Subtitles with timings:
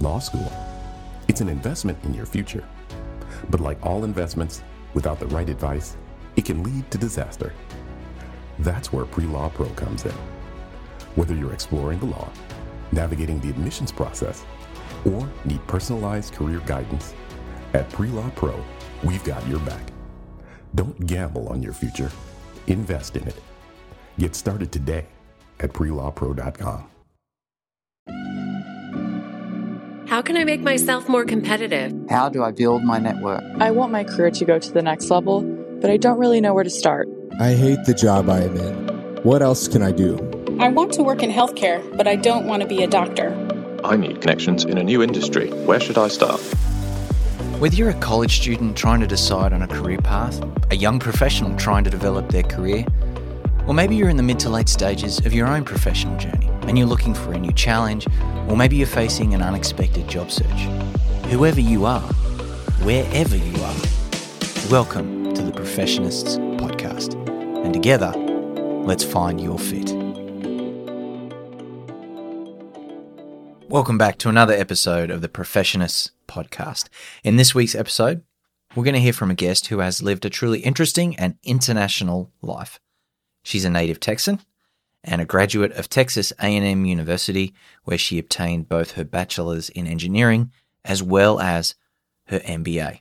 [0.00, 0.50] law school.
[1.28, 2.64] It's an investment in your future.
[3.50, 4.62] But like all investments,
[4.94, 5.96] without the right advice,
[6.36, 7.52] it can lead to disaster.
[8.58, 10.14] That's where Pre Law Pro comes in.
[11.14, 12.30] Whether you're exploring the law,
[12.92, 14.44] navigating the admissions process,
[15.04, 17.14] or need personalized career guidance,
[17.74, 18.58] at Pre Law Pro,
[19.04, 19.92] we've got your back.
[20.74, 22.10] Don't gamble on your future,
[22.66, 23.40] invest in it.
[24.18, 25.06] Get started today
[25.60, 26.95] at prelawpro.com.
[30.16, 31.92] How can I make myself more competitive?
[32.08, 33.42] How do I build my network?
[33.60, 35.42] I want my career to go to the next level,
[35.82, 37.06] but I don't really know where to start.
[37.38, 38.86] I hate the job I am in.
[39.24, 40.16] What else can I do?
[40.58, 43.28] I want to work in healthcare, but I don't want to be a doctor.
[43.84, 45.50] I need connections in a new industry.
[45.66, 46.40] Where should I start?
[47.60, 51.54] Whether you're a college student trying to decide on a career path, a young professional
[51.58, 52.86] trying to develop their career,
[53.66, 56.76] or maybe you're in the mid to late stages of your own professional journey and
[56.76, 58.08] you're looking for a new challenge,
[58.48, 60.62] or maybe you're facing an unexpected job search.
[61.26, 62.00] Whoever you are,
[62.82, 63.76] wherever you are,
[64.68, 67.14] welcome to the Professionists Podcast.
[67.64, 68.10] And together,
[68.84, 69.92] let's find your fit.
[73.68, 76.88] Welcome back to another episode of the Professionists Podcast.
[77.22, 78.22] In this week's episode,
[78.74, 82.32] we're going to hear from a guest who has lived a truly interesting and international
[82.42, 82.80] life.
[83.44, 84.40] She's a native Texan
[85.04, 90.50] and a graduate of Texas A&M University where she obtained both her bachelor's in engineering
[90.84, 91.74] as well as
[92.26, 93.00] her MBA.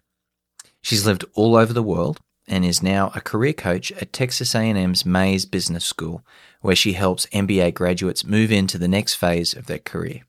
[0.81, 5.05] She's lived all over the world and is now a career coach at Texas A&M's
[5.05, 6.23] Mays Business School
[6.61, 10.21] where she helps MBA graduates move into the next phase of their career.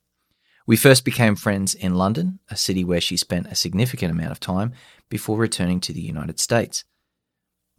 [0.66, 4.40] We first became friends in London, a city where she spent a significant amount of
[4.40, 4.72] time
[5.08, 6.84] before returning to the United States.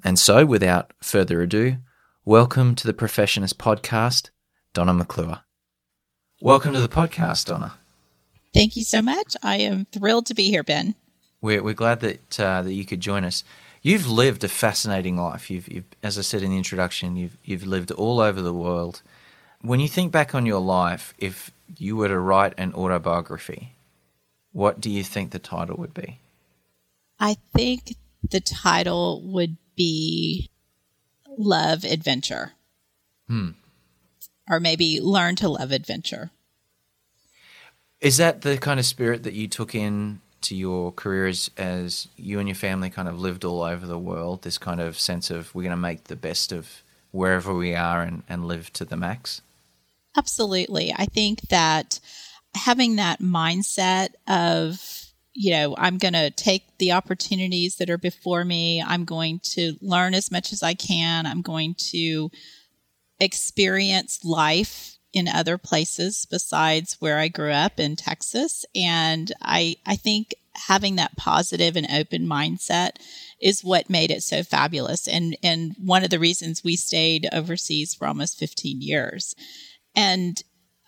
[0.04, 1.78] And so, without further ado,
[2.28, 4.32] Welcome to the Professionist Podcast,
[4.74, 5.44] Donna McClure.
[6.42, 7.76] Welcome to the podcast, Donna.
[8.54, 9.38] Thank you so much.
[9.42, 10.96] I am thrilled to be here, Ben.
[11.40, 13.46] We're, we're glad that uh, that you could join us.
[13.82, 15.50] You've lived a fascinating life.
[15.50, 19.02] You've, you've, as I said in the introduction, you've you've lived all over the world.
[19.62, 23.72] When you think back on your life, if you were to write an autobiography,
[24.52, 26.20] what do you think the title would be?
[27.22, 30.50] I think the title would be
[31.38, 32.54] love adventure.
[33.28, 33.52] Hmm.
[34.50, 36.32] Or maybe learn to love adventure.
[38.00, 42.08] Is that the kind of spirit that you took in to your career as, as
[42.16, 44.44] you and your family kind of lived all over the world?
[44.44, 48.02] This kind of sense of we're going to make the best of wherever we are
[48.02, 49.42] and, and live to the max?
[50.16, 50.94] Absolutely.
[50.96, 52.00] I think that
[52.54, 55.07] having that mindset of
[55.40, 58.82] you know, I'm going to take the opportunities that are before me.
[58.82, 61.28] I'm going to learn as much as I can.
[61.28, 62.32] I'm going to
[63.20, 68.66] experience life in other places besides where I grew up in Texas.
[68.76, 72.94] And I, I think having that positive and open mindset
[73.40, 75.08] is what made it so fabulous.
[75.08, 79.36] And, and one of the reasons we stayed overseas for almost 15 years.
[79.96, 80.42] And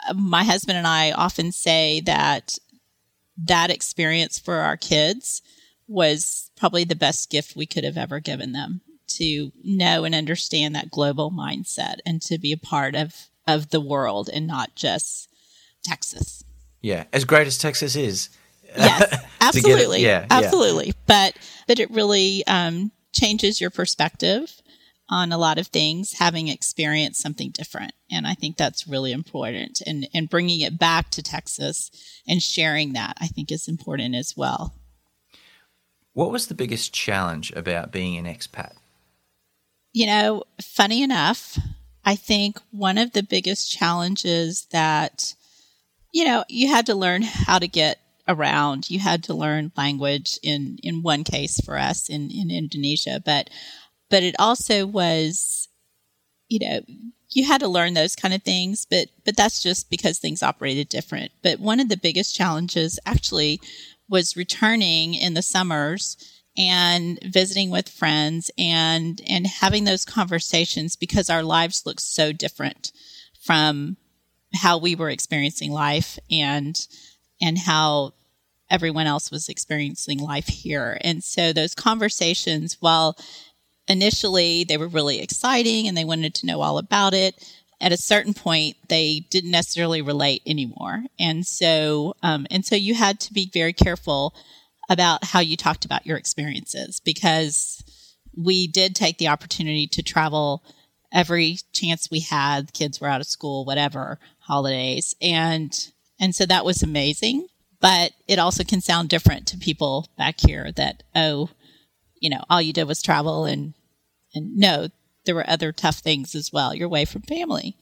[0.10, 2.58] uh, my husband and I often say that
[3.46, 5.42] that experience for our kids
[5.88, 10.76] was probably the best gift we could have ever given them to know and understand
[10.76, 15.28] that global mindset and to be a part of of the world and not just
[15.84, 16.44] Texas.
[16.82, 18.30] Yeah, as great as Texas is.
[18.78, 20.04] Yes, absolutely.
[20.04, 20.88] yeah, absolutely.
[20.88, 20.94] Yeah.
[21.08, 24.62] But but it really um, changes your perspective
[25.10, 27.94] on a lot of things, having experienced something different.
[28.12, 29.82] And I think that's really important.
[29.86, 31.90] And, and bringing it back to Texas
[32.28, 34.76] and sharing that, I think, is important as well.
[36.14, 38.74] What was the biggest challenge about being an expat?
[39.94, 41.58] You know, funny enough,
[42.06, 45.34] I think one of the biggest challenges that,
[46.14, 48.90] you know, you had to learn how to get around.
[48.90, 53.50] You had to learn language in, in one case for us in, in Indonesia, but
[54.10, 55.68] but it also was,
[56.48, 56.82] you know,
[57.32, 60.90] you had to learn those kind of things, but but that's just because things operated
[60.90, 61.32] different.
[61.44, 63.62] But one of the biggest challenges actually
[64.10, 66.18] was returning in the summers
[66.58, 72.92] and visiting with friends and and having those conversations because our lives looked so different
[73.42, 73.98] from
[74.56, 76.88] how we were experiencing life and
[77.42, 78.14] and how
[78.70, 80.98] everyone else was experiencing life here.
[81.02, 83.18] And so those conversations, while
[83.90, 87.36] initially they were really exciting and they wanted to know all about it.
[87.82, 92.94] At a certain point, they didn't necessarily relate anymore, and so um, and so you
[92.94, 94.34] had to be very careful
[94.90, 97.84] about how you talked about your experiences because
[98.38, 100.64] we did take the opportunity to travel
[101.14, 102.74] every chance we had.
[102.74, 107.48] kids were out of school, whatever holidays, and and so that was amazing.
[107.82, 111.50] but it also can sound different to people back here that, oh,
[112.20, 113.74] you know, all you did was travel and,
[114.34, 114.88] and no,
[115.26, 116.74] there were other tough things as well.
[116.74, 117.76] You're away from family.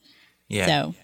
[0.47, 0.65] Yeah.
[0.65, 0.95] So,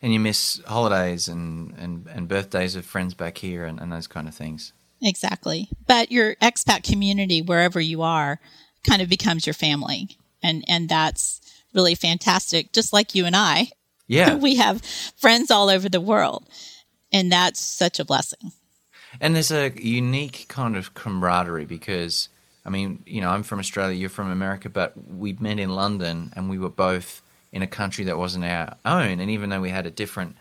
[0.00, 4.06] and you miss holidays and, and, and birthdays of friends back here and, and those
[4.06, 4.72] kind of things.
[5.00, 5.68] exactly.
[5.86, 8.40] But your expat community, wherever you are,
[8.84, 10.16] kind of becomes your family.
[10.42, 11.40] And, and that's
[11.72, 12.72] really fantastic.
[12.72, 13.68] Just like you and I,
[14.08, 14.34] Yeah.
[14.48, 14.82] we have
[15.16, 16.48] friends all over the world.
[17.12, 18.52] And that's such a blessing.
[19.20, 22.28] And there's a unique kind of camaraderie because,
[22.64, 26.32] I mean, you know, I'm from Australia, you're from America, but we met in London
[26.36, 29.20] and we were both in a country that wasn't our own.
[29.20, 30.36] And even though we had a different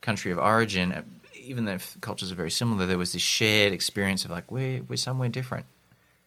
[0.00, 1.02] country of origin, uh,
[1.42, 4.96] even though cultures are very similar, there was this shared experience of like, we're, we're
[4.96, 5.66] somewhere different.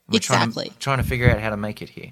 [0.09, 0.65] We're Exactly.
[0.65, 2.11] Trying, trying to figure out how to make it here.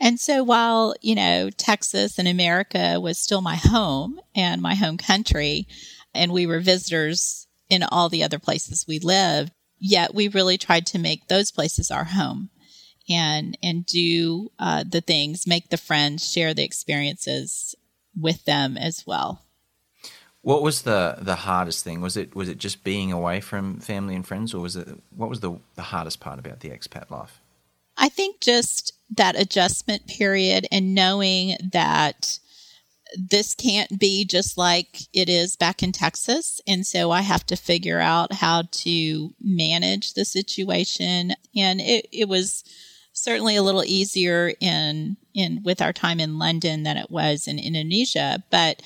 [0.00, 4.96] And so while, you know, Texas and America was still my home and my home
[4.96, 5.68] country,
[6.14, 10.86] and we were visitors in all the other places we lived, yet we really tried
[10.86, 12.50] to make those places our home
[13.08, 17.74] and and do uh, the things, make the friends, share the experiences
[18.18, 19.42] with them as well.
[20.42, 22.00] What was the, the hardest thing?
[22.00, 25.28] Was it was it just being away from family and friends, or was it what
[25.28, 27.40] was the, the hardest part about the expat life?
[27.96, 32.38] I think just that adjustment period and knowing that
[33.16, 36.60] this can't be just like it is back in Texas.
[36.66, 41.32] And so I have to figure out how to manage the situation.
[41.54, 42.64] And it, it was
[43.12, 47.58] certainly a little easier in, in with our time in London than it was in
[47.58, 48.42] Indonesia.
[48.50, 48.82] But,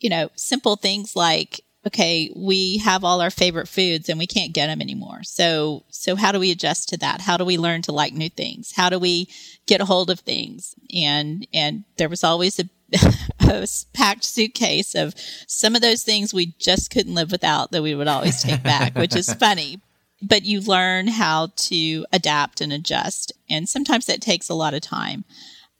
[0.00, 4.54] you know, simple things like, okay, we have all our favorite foods and we can't
[4.54, 5.22] get them anymore.
[5.22, 7.20] So, so how do we adjust to that?
[7.20, 8.72] How do we learn to like new things?
[8.74, 9.28] How do we
[9.66, 10.74] get a hold of things?
[10.94, 12.64] And, and there was always a,
[13.40, 15.14] a packed suitcase of
[15.46, 18.96] some of those things we just couldn't live without that we would always take back,
[18.96, 19.80] which is funny.
[20.22, 23.32] But you learn how to adapt and adjust.
[23.50, 25.24] And sometimes that takes a lot of time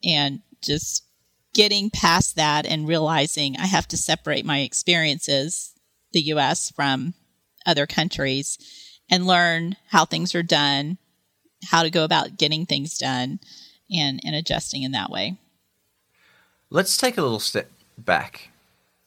[0.04, 1.04] and just
[1.54, 5.72] getting past that and realizing I have to separate my experiences,
[6.12, 7.14] the US from
[7.64, 8.58] other countries
[9.10, 10.98] and learn how things are done,
[11.64, 13.38] how to go about getting things done
[13.90, 15.38] and, and adjusting in that way.
[16.74, 18.48] Let's take a little step back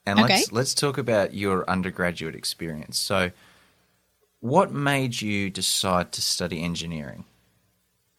[0.06, 0.36] and Okay.
[0.36, 2.98] let's let's talk about your undergraduate experience.
[2.98, 3.32] So
[4.40, 7.26] what made you decide to study engineering?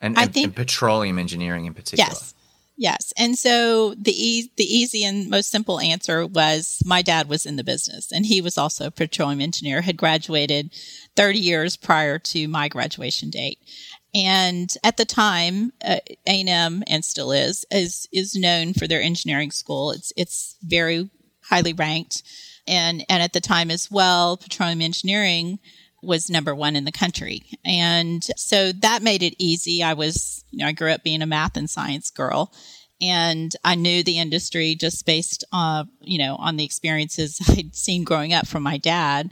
[0.02, 2.10] And, and- think- and petroleum engineering in particular.
[2.10, 2.34] Yes.
[2.80, 3.12] Yes.
[3.16, 7.56] And so the e- the easy and most simple answer was my dad was in
[7.56, 10.70] the business and he was also a petroleum engineer, had graduated
[11.16, 13.58] 30 years prior to my graduation date.
[14.14, 19.50] And at the time, uh, A&M and still is, is, is known for their engineering
[19.50, 19.90] school.
[19.90, 21.10] It's, it's very
[21.42, 22.22] highly ranked.
[22.66, 25.58] And, and at the time as well, petroleum engineering
[26.02, 27.42] was number one in the country.
[27.64, 29.82] And so that made it easy.
[29.82, 32.52] I was, you know, I grew up being a math and science girl
[33.00, 38.04] and I knew the industry just based on, you know, on the experiences I'd seen
[38.04, 39.30] growing up from my dad.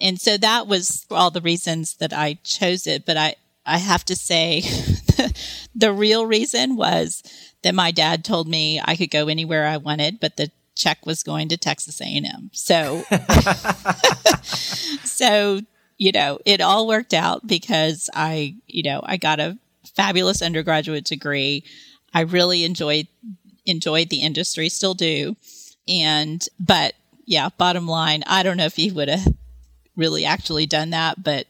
[0.00, 3.06] And so that was all the reasons that I chose it.
[3.06, 4.60] But I, I have to say
[5.74, 7.22] the real reason was
[7.62, 11.22] that my dad told me I could go anywhere I wanted, but the check was
[11.22, 12.50] going to Texas A&M.
[12.52, 13.02] So,
[15.04, 15.60] so,
[15.98, 19.58] you know, it all worked out because I, you know, I got a
[19.94, 21.64] fabulous undergraduate degree.
[22.14, 23.08] I really enjoyed,
[23.64, 25.36] enjoyed the industry, still do.
[25.88, 29.26] And, but yeah, bottom line, I don't know if he would have
[29.96, 31.46] really actually done that, but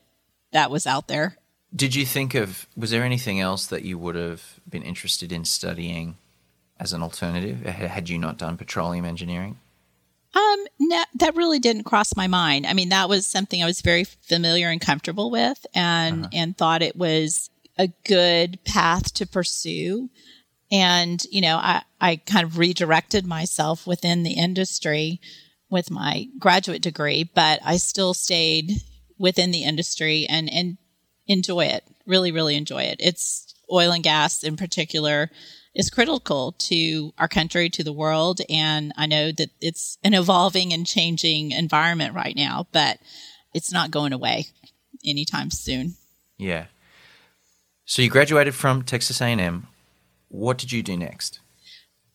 [0.52, 1.36] that was out there.
[1.74, 5.44] Did you think of was there anything else that you would have been interested in
[5.44, 6.16] studying
[6.78, 9.58] as an alternative had you not done petroleum engineering?
[10.34, 12.66] Um, no, that really didn't cross my mind.
[12.66, 16.82] I mean, that was something I was very familiar and comfortable with, and and thought
[16.82, 20.10] it was a good path to pursue.
[20.70, 25.20] And you know, I I kind of redirected myself within the industry
[25.70, 28.72] with my graduate degree, but I still stayed
[29.18, 30.76] within the industry and and
[31.26, 31.84] enjoy it.
[32.06, 32.96] Really, really enjoy it.
[33.00, 35.30] It's oil and gas in particular
[35.76, 38.40] is critical to our country, to the world.
[38.48, 42.98] And I know that it's an evolving and changing environment right now, but
[43.52, 44.46] it's not going away
[45.04, 45.94] anytime soon.
[46.38, 46.66] Yeah.
[47.84, 49.66] So you graduated from Texas A&M.
[50.28, 51.40] What did you do next?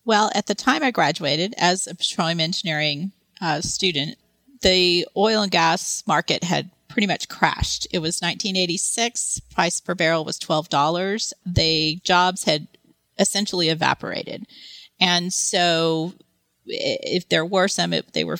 [0.04, 4.16] Well, at the time I graduated as a petroleum engineering uh, student,
[4.62, 7.86] the oil and gas market had pretty much crashed.
[7.90, 9.40] It was 1986.
[9.54, 11.32] Price per barrel was $12.
[11.46, 12.68] The jobs had
[13.18, 14.44] essentially evaporated.
[15.00, 16.12] And so
[16.66, 18.38] if there were some, it, they were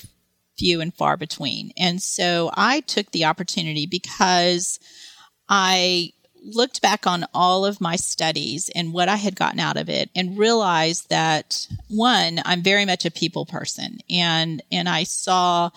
[0.57, 1.71] few and far between.
[1.77, 4.79] And so I took the opportunity because
[5.49, 6.13] I
[6.45, 10.09] looked back on all of my studies and what I had gotten out of it
[10.15, 15.69] and realized that one, I'm very much a people person and and I saw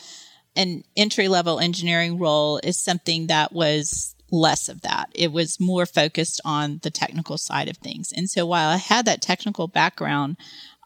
[0.57, 5.11] an entry level engineering role is something that was less of that.
[5.15, 8.13] It was more focused on the technical side of things.
[8.13, 10.37] And so while I had that technical background,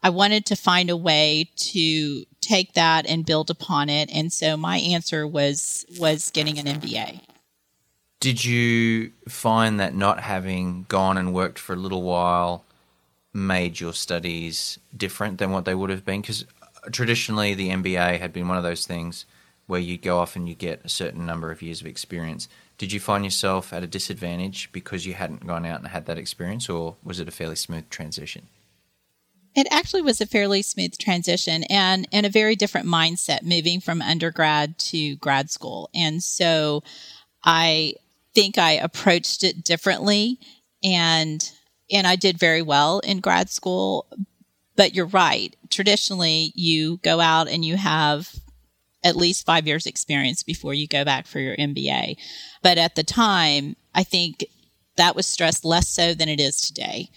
[0.03, 4.09] I wanted to find a way to take that and build upon it.
[4.13, 7.21] And so my answer was was getting an MBA.
[8.19, 12.65] Did you find that not having gone and worked for a little while
[13.33, 16.21] made your studies different than what they would have been?
[16.21, 16.45] Because
[16.91, 19.25] traditionally, the MBA had been one of those things
[19.71, 22.49] where you go off and you get a certain number of years of experience.
[22.77, 26.17] Did you find yourself at a disadvantage because you hadn't gone out and had that
[26.17, 28.47] experience, or was it a fairly smooth transition?
[29.55, 34.01] It actually was a fairly smooth transition and, and a very different mindset moving from
[34.01, 35.89] undergrad to grad school.
[35.95, 36.83] And so
[37.41, 37.93] I
[38.35, 40.37] think I approached it differently
[40.83, 41.49] and
[41.89, 44.05] and I did very well in grad school.
[44.75, 45.55] But you're right.
[45.69, 48.35] Traditionally, you go out and you have
[49.03, 52.17] at least five years experience before you go back for your MBA.
[52.61, 54.45] But at the time, I think
[54.97, 57.09] that was stressed less so than it is today.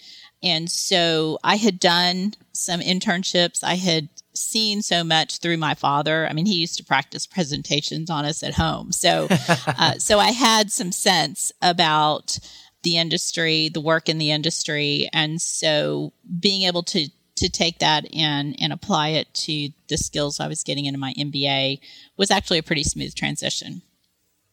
[0.43, 3.63] And so I had done some internships.
[3.63, 6.27] I had seen so much through my father.
[6.27, 8.91] I mean, he used to practice presentations on us at home.
[8.91, 9.27] So,
[9.67, 12.37] uh, so I had some sense about
[12.83, 15.09] the industry, the work in the industry.
[15.11, 20.39] And so being able to, to take that and, and apply it to the skills
[20.39, 21.79] I was getting into my MBA
[22.17, 23.81] was actually a pretty smooth transition.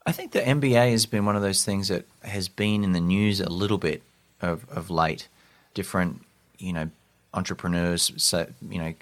[0.04, 3.00] I think the MBA has been one of those things that has been in the
[3.00, 4.02] news a little bit
[4.40, 5.28] of, of late.
[5.74, 6.22] Different,
[6.58, 6.90] you know,
[7.32, 8.94] entrepreneurs, so, you know,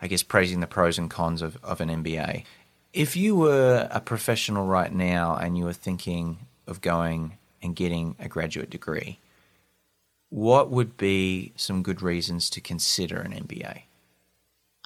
[0.00, 2.44] I guess praising the pros and cons of, of an MBA.
[2.94, 8.16] If you were a professional right now and you were thinking of going and getting
[8.18, 9.18] a graduate degree,
[10.30, 13.82] what would be some good reasons to consider an MBA?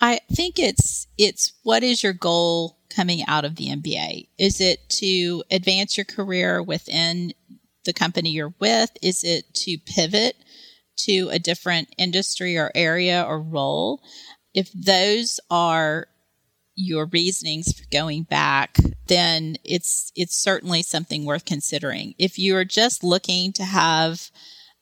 [0.00, 4.28] I think it's it's what is your goal coming out of the MBA?
[4.38, 7.32] Is it to advance your career within
[7.84, 8.90] the company you're with?
[9.00, 10.36] Is it to pivot
[10.98, 14.02] to a different industry or area or role?
[14.54, 16.08] If those are
[16.74, 22.14] your reasonings for going back, then it's it's certainly something worth considering.
[22.18, 24.30] If you're just looking to have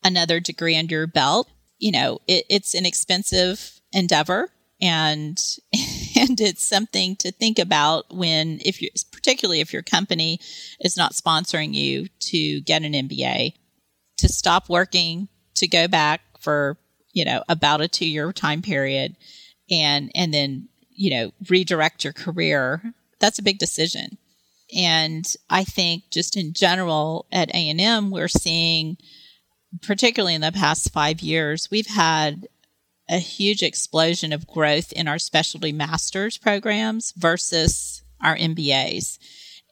[0.03, 5.39] another degree under your belt, you know, it, it's an expensive endeavor and
[6.17, 10.41] and it's something to think about when if you particularly if your company
[10.81, 13.55] is not sponsoring you to get an MBA
[14.19, 16.79] to stop working to go back for
[17.13, 19.17] you know about a 2 year time period
[19.71, 24.17] and and then you know redirect your career that's a big decision.
[24.75, 28.97] And i think just in general at a&m we're seeing
[29.83, 32.47] particularly in the past five years we've had
[33.09, 39.19] a huge explosion of growth in our specialty master's programs versus our mbas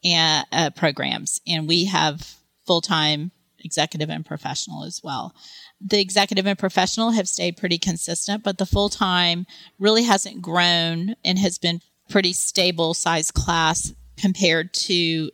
[0.03, 1.39] and uh, programs.
[1.47, 5.33] And we have full-time executive and professional as well.
[5.81, 9.45] The executive and professional have stayed pretty consistent, but the full time
[9.79, 15.31] really hasn't grown and has been pretty stable size class compared to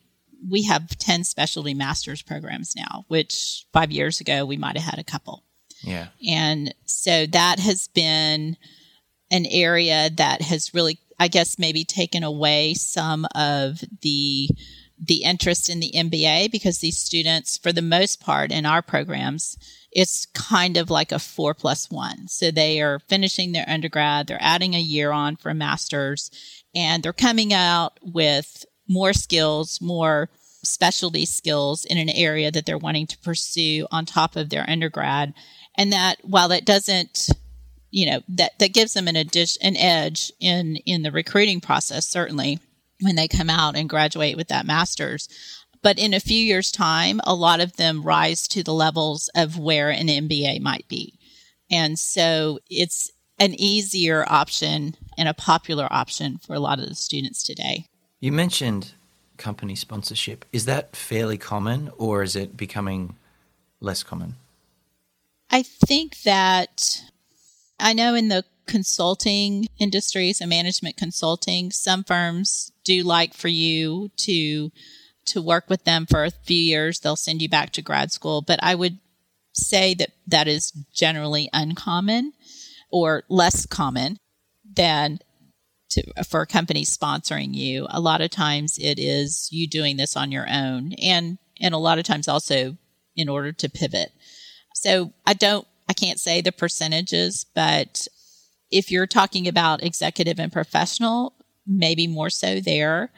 [0.49, 4.99] we have 10 specialty master's programs now, which five years ago we might have had
[4.99, 5.43] a couple.
[5.81, 6.07] Yeah.
[6.27, 8.57] And so that has been
[9.31, 14.49] an area that has really, I guess, maybe taken away some of the
[14.97, 19.57] the interest in the MBA because these students, for the most part in our programs,
[19.91, 22.27] it's kind of like a four plus one.
[22.27, 26.31] So they are finishing their undergrad, they're adding a year on for a master's,
[26.73, 30.29] and they're coming out with more skills, more
[30.63, 35.33] specialty skills in an area that they're wanting to pursue on top of their undergrad.
[35.77, 37.29] And that while that doesn't
[37.91, 42.05] you know that that gives them an addition an edge in in the recruiting process
[42.05, 42.59] certainly
[42.99, 45.29] when they come out and graduate with that master's
[45.85, 49.59] but in a few years' time, a lot of them rise to the levels of
[49.59, 51.19] where an MBA might be.
[51.69, 56.95] And so it's an easier option and a popular option for a lot of the
[56.95, 57.85] students today.
[58.25, 58.93] You mentioned
[59.37, 60.45] company sponsorship.
[60.51, 63.17] Is that fairly common or is it becoming
[63.79, 64.33] less common?
[65.51, 67.03] I think that
[67.79, 74.09] I know in the consulting industries and management consulting, some firms do like for you
[74.17, 74.71] to
[75.27, 77.01] to work with them for a few years.
[77.01, 78.97] They'll send you back to grad school, but I would
[79.53, 82.33] say that that is generally uncommon
[82.89, 84.17] or less common
[84.75, 85.19] than
[85.95, 87.87] to for a company sponsoring you.
[87.89, 91.79] A lot of times it is you doing this on your own and and a
[91.79, 92.77] lot of times also
[93.15, 94.11] in order to pivot.
[94.73, 98.07] So I don't I can't say the percentages, but
[98.71, 101.33] if you're talking about executive and professional,
[101.67, 103.11] maybe more so there,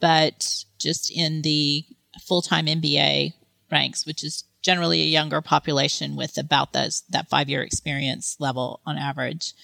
[0.00, 1.84] but just in the
[2.20, 3.32] full-time MBA
[3.70, 8.80] ranks, which is generally a younger population with about those that five year experience level
[8.86, 9.54] on average.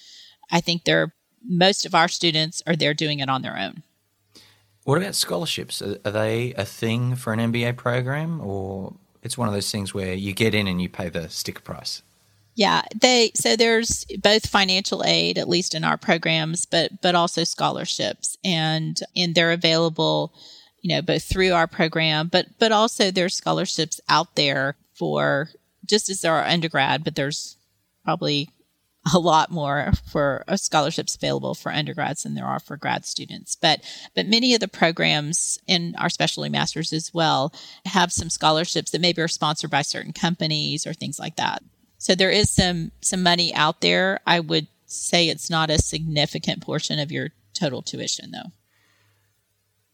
[0.51, 1.13] I think they're
[1.47, 3.83] most of our students are there doing it on their own.
[4.83, 5.81] What about scholarships?
[5.81, 9.93] Are, are they a thing for an MBA program, or it's one of those things
[9.93, 12.01] where you get in and you pay the sticker price?
[12.55, 17.43] Yeah, they so there's both financial aid, at least in our programs, but but also
[17.43, 20.33] scholarships, and and they're available,
[20.81, 25.49] you know, both through our program, but but also there's scholarships out there for
[25.85, 27.55] just as there are undergrad, but there's
[28.03, 28.49] probably
[29.13, 33.55] a lot more for uh, scholarships available for undergrads than there are for grad students.
[33.55, 33.81] But
[34.15, 37.53] but many of the programs in our specialty masters as well
[37.85, 41.63] have some scholarships that maybe are sponsored by certain companies or things like that.
[41.97, 44.19] So there is some some money out there.
[44.25, 48.51] I would say it's not a significant portion of your total tuition though.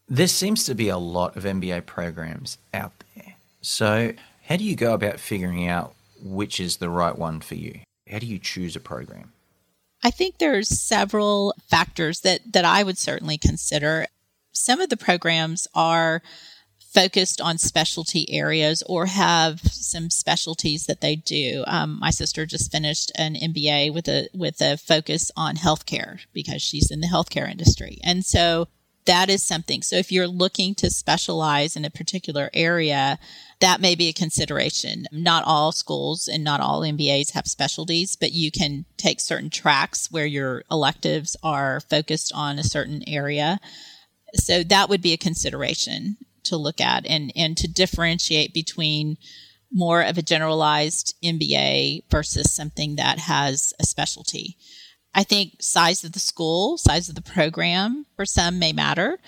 [0.08, 3.34] There seems to be a lot of MBA programs out there.
[3.60, 4.12] So
[4.44, 7.80] how do you go about figuring out which is the right one for you?
[8.10, 9.32] How do you choose a program?
[10.02, 14.06] I think there's several factors that that I would certainly consider.
[14.52, 16.22] Some of the programs are
[16.78, 21.62] focused on specialty areas or have some specialties that they do.
[21.66, 26.62] Um, my sister just finished an MBA with a with a focus on healthcare because
[26.62, 28.68] she's in the healthcare industry, and so
[29.06, 29.82] that is something.
[29.82, 33.18] So if you're looking to specialize in a particular area,
[33.60, 35.06] that may be a consideration.
[35.10, 40.10] Not all schools and not all MBAs have specialties, but you can take certain tracks
[40.10, 43.58] where your electives are focused on a certain area.
[44.34, 49.16] So that would be a consideration to look at and, and to differentiate between
[49.72, 54.56] more of a generalized MBA versus something that has a specialty.
[55.16, 59.18] I think size of the school, size of the program for some may matter.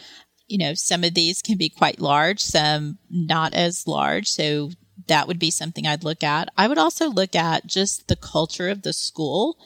[0.46, 4.28] You know, some of these can be quite large, some not as large.
[4.28, 4.70] So
[5.06, 6.50] that would be something I'd look at.
[6.58, 9.56] I would also look at just the culture of the school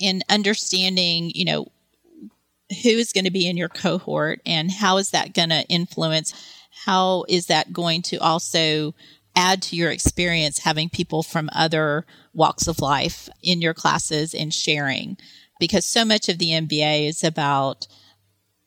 [0.00, 1.68] and understanding, you know,
[2.82, 6.32] who is going to be in your cohort and how is that going to influence?
[6.84, 8.94] How is that going to also
[9.36, 14.52] add to your experience having people from other walks of life in your classes and
[14.52, 15.16] sharing?
[15.60, 17.86] Because so much of the MBA is about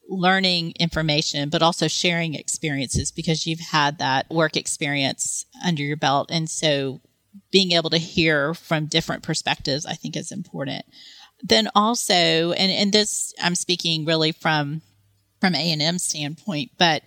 [0.07, 6.29] learning information, but also sharing experiences because you've had that work experience under your belt.
[6.31, 7.01] And so
[7.51, 10.85] being able to hear from different perspectives, I think is important.
[11.41, 14.81] Then also, and, and this, I'm speaking really from,
[15.41, 17.03] from A&M standpoint, but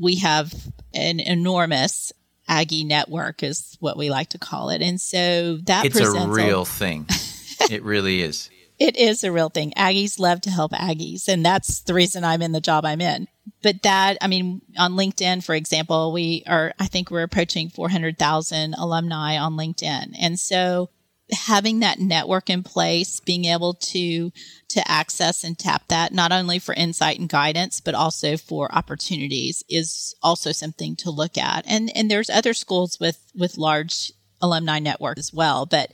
[0.00, 0.54] we have
[0.94, 2.12] an enormous
[2.46, 4.80] Aggie network is what we like to call it.
[4.80, 7.06] And so that it's a real a- thing.
[7.70, 8.48] it really is.
[8.78, 9.72] It is a real thing.
[9.76, 13.26] Aggies love to help Aggies, and that's the reason I'm in the job I'm in.
[13.62, 18.74] But that, I mean, on LinkedIn, for example, we are, I think we're approaching 400,000
[18.74, 20.14] alumni on LinkedIn.
[20.20, 20.90] And so
[21.32, 24.30] having that network in place, being able to,
[24.68, 29.64] to access and tap that, not only for insight and guidance, but also for opportunities
[29.68, 31.64] is also something to look at.
[31.66, 35.66] And, and there's other schools with, with large alumni network as well.
[35.66, 35.90] But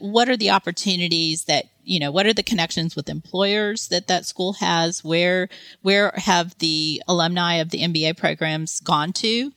[0.00, 4.26] what are the opportunities that you know what are the connections with employers that that
[4.26, 5.04] school has?
[5.04, 5.48] Where
[5.82, 9.52] where have the alumni of the mba programs gone to?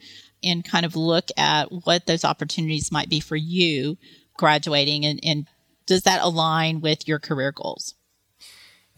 [0.45, 3.97] And kind of look at what those opportunities might be for you
[4.36, 5.47] graduating and, and
[5.86, 7.95] does that align with your career goals?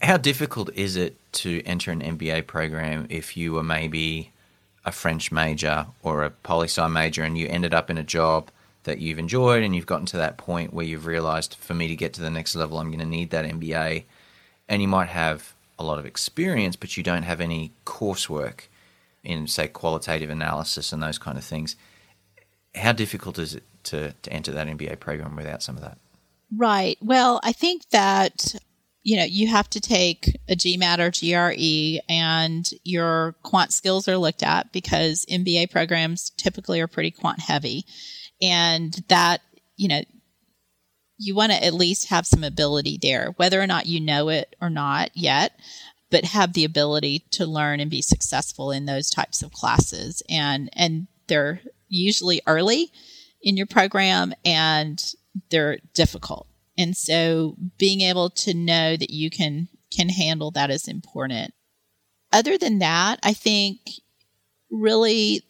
[0.02, 4.32] How difficult is it to enter an mba program if you were maybe
[4.84, 8.50] a french major or a poli sci major and you ended up in a job
[8.86, 11.94] that you've enjoyed and you've gotten to that point where you've realized for me to
[11.94, 14.04] get to the next level, I'm going to need that MBA.
[14.68, 18.62] And you might have a lot of experience, but you don't have any coursework
[19.22, 21.76] in, say, qualitative analysis and those kind of things.
[22.74, 25.98] How difficult is it to, to enter that MBA program without some of that?
[26.56, 26.96] Right.
[27.00, 28.54] Well, I think that
[29.02, 34.18] you know, you have to take a GMAT or GRE and your quant skills are
[34.18, 37.86] looked at because MBA programs typically are pretty quant heavy
[38.40, 39.40] and that
[39.76, 40.02] you know
[41.18, 44.54] you want to at least have some ability there whether or not you know it
[44.60, 45.52] or not yet
[46.10, 50.22] but have the ability to learn and be successful in those types of classes.
[50.28, 52.92] And and they're usually early
[53.42, 55.02] in your program and
[55.50, 56.48] they're difficult.
[56.78, 61.54] And so being able to know that you can can handle that is important.
[62.32, 63.78] Other than that, I think
[64.70, 65.42] really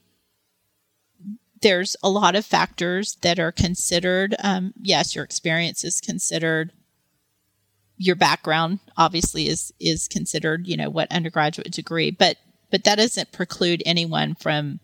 [1.66, 4.36] there's a lot of factors that are considered.
[4.40, 6.70] Um, yes, your experience is considered.
[7.96, 10.68] Your background obviously is is considered.
[10.68, 12.36] You know what undergraduate degree, but
[12.70, 14.78] but that doesn't preclude anyone from.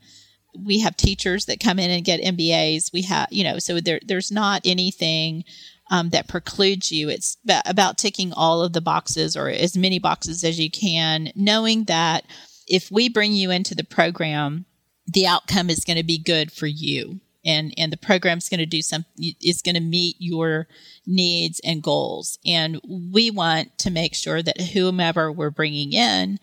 [0.59, 2.92] We have teachers that come in and get MBAs.
[2.92, 5.45] We have you know so there there's not anything
[5.88, 7.09] um, that precludes you.
[7.09, 11.85] It's about ticking all of the boxes or as many boxes as you can, knowing
[11.85, 12.25] that
[12.66, 14.66] if we bring you into the program
[15.06, 17.20] the outcome is going to be good for you.
[17.44, 20.68] And and the program's going to do some is going to meet your
[21.06, 22.38] needs and goals.
[22.46, 26.38] And we want to make sure that whomever we're bringing in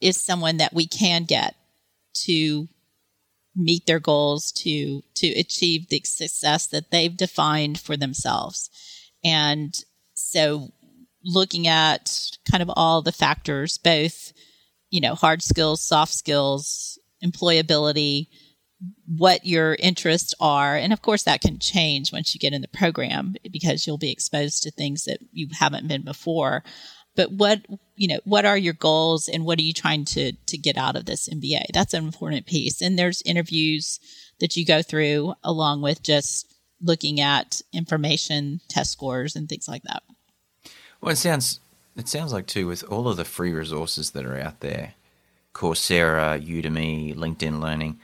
[0.00, 1.54] is someone that we can get
[2.24, 2.68] to
[3.54, 8.70] meet their goals to to achieve the success that they've defined for themselves.
[9.24, 9.72] And
[10.14, 10.70] so
[11.22, 14.32] looking at kind of all the factors both
[14.90, 18.28] you know hard skills soft skills employability,
[19.06, 20.76] what your interests are.
[20.76, 24.12] And of course, that can change once you get in the program because you'll be
[24.12, 26.62] exposed to things that you haven't been before.
[27.16, 30.56] But what, you know, what are your goals and what are you trying to, to
[30.56, 31.66] get out of this MBA?
[31.74, 32.80] That's an important piece.
[32.80, 34.00] And there's interviews
[34.38, 39.82] that you go through along with just looking at information, test scores, and things like
[39.82, 40.02] that.
[41.00, 41.60] Well, it sounds
[41.96, 44.94] it sounds like too with all of the free resources that are out there
[45.54, 47.98] Coursera, Udemy, LinkedIn Learning,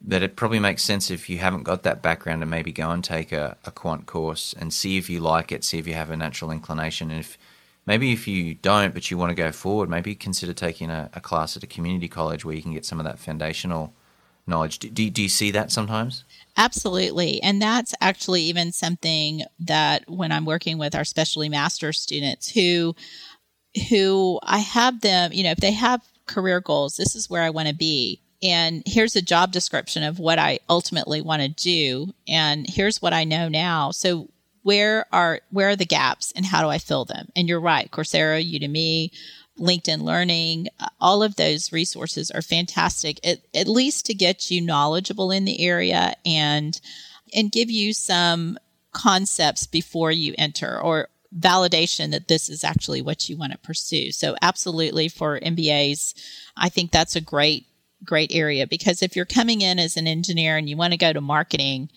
[0.00, 3.04] that it probably makes sense if you haven't got that background to maybe go and
[3.04, 6.10] take a, a quant course and see if you like it, see if you have
[6.10, 7.10] a natural inclination.
[7.10, 7.36] And if
[7.86, 11.20] maybe if you don't, but you want to go forward, maybe consider taking a, a
[11.20, 13.92] class at a community college where you can get some of that foundational
[14.46, 14.78] knowledge.
[14.78, 16.24] Do, do, do you see that sometimes?
[16.56, 17.42] Absolutely.
[17.42, 22.94] And that's actually even something that when I'm working with our specialty master students who
[23.88, 26.96] who I have them, you know, if they have career goals.
[26.96, 28.22] This is where I want to be.
[28.42, 32.12] And here's a job description of what I ultimately want to do.
[32.26, 33.90] And here's what I know now.
[33.90, 34.30] So
[34.62, 37.28] where are where are the gaps and how do I fill them?
[37.36, 39.10] And you're right, Coursera, Udemy,
[39.58, 44.60] LinkedIn Learning, uh, all of those resources are fantastic, at, at least to get you
[44.60, 46.80] knowledgeable in the area and
[47.34, 48.58] and give you some
[48.92, 54.10] concepts before you enter or validation that this is actually what you want to pursue.
[54.12, 56.14] So absolutely for MBAs,
[56.56, 57.66] I think that's a great,
[58.04, 61.12] great area because if you're coming in as an engineer and you want to go
[61.12, 61.90] to marketing,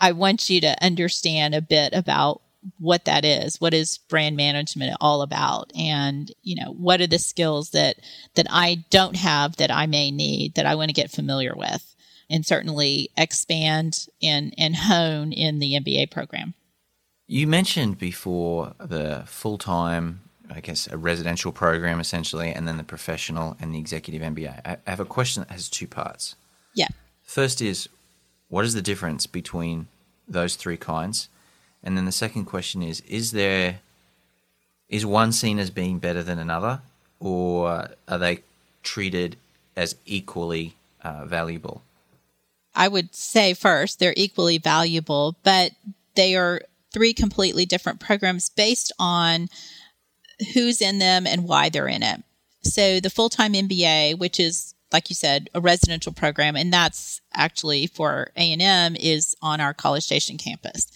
[0.00, 2.40] I want you to understand a bit about
[2.78, 3.60] what that is.
[3.60, 5.70] What is brand management all about?
[5.76, 7.96] And, you know, what are the skills that,
[8.34, 11.94] that I don't have that I may need that I want to get familiar with
[12.30, 16.54] and certainly expand and, and hone in the MBA program.
[17.30, 22.84] You mentioned before the full time, I guess, a residential program essentially, and then the
[22.84, 24.62] professional and the executive MBA.
[24.64, 26.36] I have a question that has two parts.
[26.72, 26.88] Yeah.
[27.22, 27.90] First is,
[28.48, 29.88] what is the difference between
[30.26, 31.28] those three kinds?
[31.82, 33.80] And then the second question is, is there
[34.88, 36.80] is one seen as being better than another,
[37.20, 38.42] or are they
[38.82, 39.36] treated
[39.76, 41.82] as equally uh, valuable?
[42.74, 45.72] I would say first, they're equally valuable, but
[46.14, 46.62] they are
[46.98, 49.46] three completely different programs based on
[50.52, 52.24] who's in them and why they're in it.
[52.64, 57.20] So the full time MBA, which is like you said, a residential program, and that's
[57.34, 60.90] actually for A and M is on our College Station campus,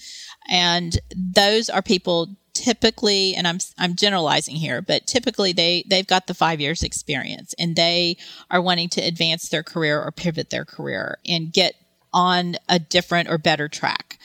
[0.50, 6.26] and those are people typically, and I'm I'm generalizing here, but typically they they've got
[6.26, 8.16] the five years experience, and they
[8.50, 11.74] are wanting to advance their career or pivot their career and get
[12.12, 14.18] on a different or better track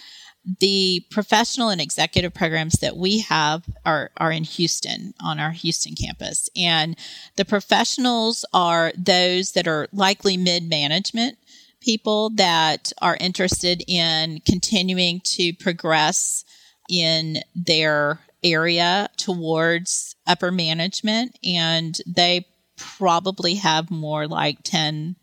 [0.60, 5.94] the professional and executive programs that we have are, are in Houston on our Houston
[5.94, 6.50] campus.
[6.56, 6.98] And
[7.36, 11.38] the professionals are those that are likely mid management
[11.82, 16.44] people that are interested in continuing to progress
[16.90, 21.38] in their area towards upper management.
[21.44, 25.16] And they probably have more like 10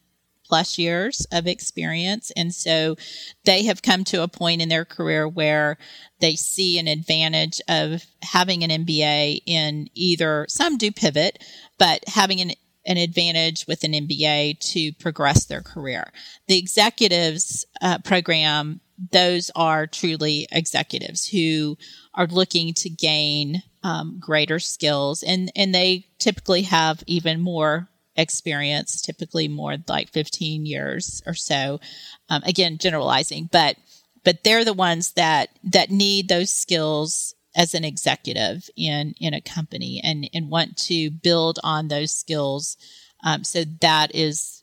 [0.46, 2.30] plus years of experience.
[2.36, 2.96] And so
[3.44, 5.78] they have come to a point in their career where
[6.20, 11.42] they see an advantage of having an MBA in either some do pivot,
[11.78, 12.52] but having an
[12.86, 16.12] an advantage with an MBA to progress their career.
[16.48, 18.80] The executives uh, program,
[19.10, 21.78] those are truly executives who
[22.14, 29.00] are looking to gain um, greater skills, and and they typically have even more experience,
[29.02, 31.80] typically more like 15 years or so.
[32.28, 33.76] Um, again, generalizing, but
[34.24, 39.40] but they're the ones that that need those skills as an executive in in a
[39.40, 42.76] company and and want to build on those skills
[43.24, 44.62] Um, so that is,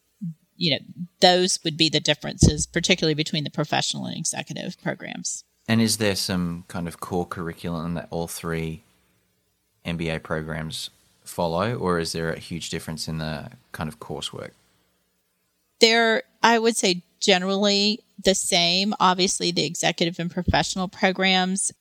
[0.55, 0.85] you know,
[1.19, 5.43] those would be the differences, particularly between the professional and executive programs.
[5.67, 8.83] And is there some kind of core curriculum that all three
[9.85, 10.91] MBA programs
[11.31, 14.51] follow, or is there a huge difference in the kind of coursework?
[15.79, 18.93] They're, I would say, generally the same.
[18.99, 21.71] Obviously, the executive and professional programs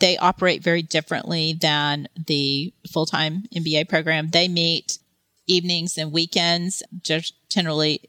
[0.00, 4.28] they operate very differently than the full time MBA program.
[4.28, 4.98] They meet
[5.46, 8.02] evenings and weekends, just generally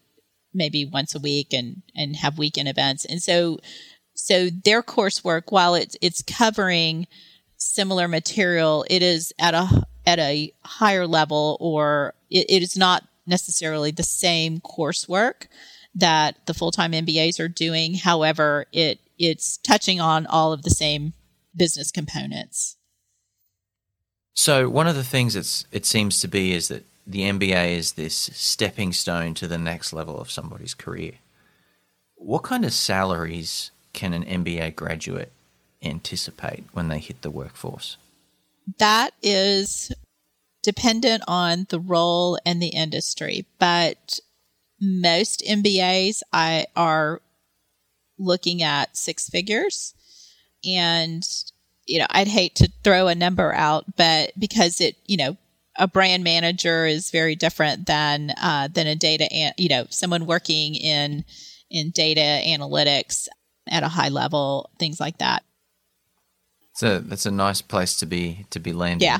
[0.53, 3.05] maybe once a week and, and have weekend events.
[3.05, 3.59] And so,
[4.13, 7.07] so their coursework, while it's, it's covering
[7.57, 13.07] similar material, it is at a, at a higher level or it, it is not
[13.25, 15.47] necessarily the same coursework
[15.95, 17.95] that the full-time MBAs are doing.
[17.95, 21.13] However, it, it's touching on all of the same
[21.55, 22.77] business components.
[24.33, 27.93] So one of the things that's it seems to be is that the MBA is
[27.93, 31.13] this stepping stone to the next level of somebody's career.
[32.15, 35.31] What kind of salaries can an MBA graduate
[35.81, 37.97] anticipate when they hit the workforce?
[38.77, 39.91] That is
[40.63, 44.19] dependent on the role and the industry, but
[44.81, 47.21] most MBAs I are
[48.17, 49.93] looking at six figures
[50.65, 51.23] and
[51.89, 55.37] you know, I'd hate to throw a number out, but because it, you know,
[55.75, 60.27] a brand manager is very different than uh, than a data, an- you know, someone
[60.27, 61.25] working in
[61.71, 63.27] in data analytics
[63.67, 65.43] at a high level, things like that.
[66.79, 69.05] So that's a nice place to be to be landing.
[69.05, 69.17] Yeah.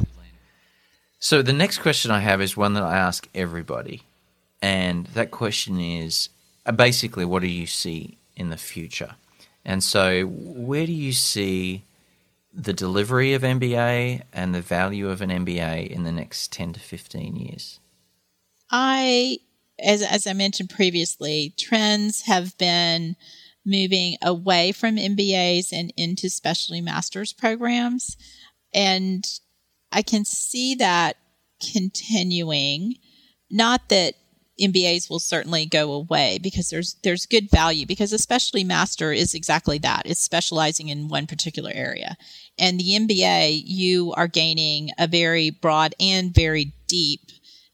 [1.20, 4.04] So the next question I have is one that I ask everybody,
[4.62, 6.30] and that question is
[6.66, 9.16] uh, basically, what do you see in the future?
[9.66, 11.84] And so, where do you see
[12.54, 16.80] the delivery of MBA and the value of an MBA in the next 10 to
[16.80, 17.82] 15 years?
[18.72, 19.40] I,
[19.78, 23.18] as, as I mentioned previously, trends have been
[23.70, 28.18] moving away from MBAs and into specialty master's programs.
[28.74, 29.24] And
[29.92, 31.18] I can see that
[31.74, 32.96] continuing.
[33.50, 34.16] Not that
[34.60, 39.78] MBAs will certainly go away because there's there's good value because especially master is exactly
[39.80, 40.04] that.
[40.06, 42.18] It's specializing in one particular area.
[42.58, 47.22] And the MBA, you are gaining a very broad and very deep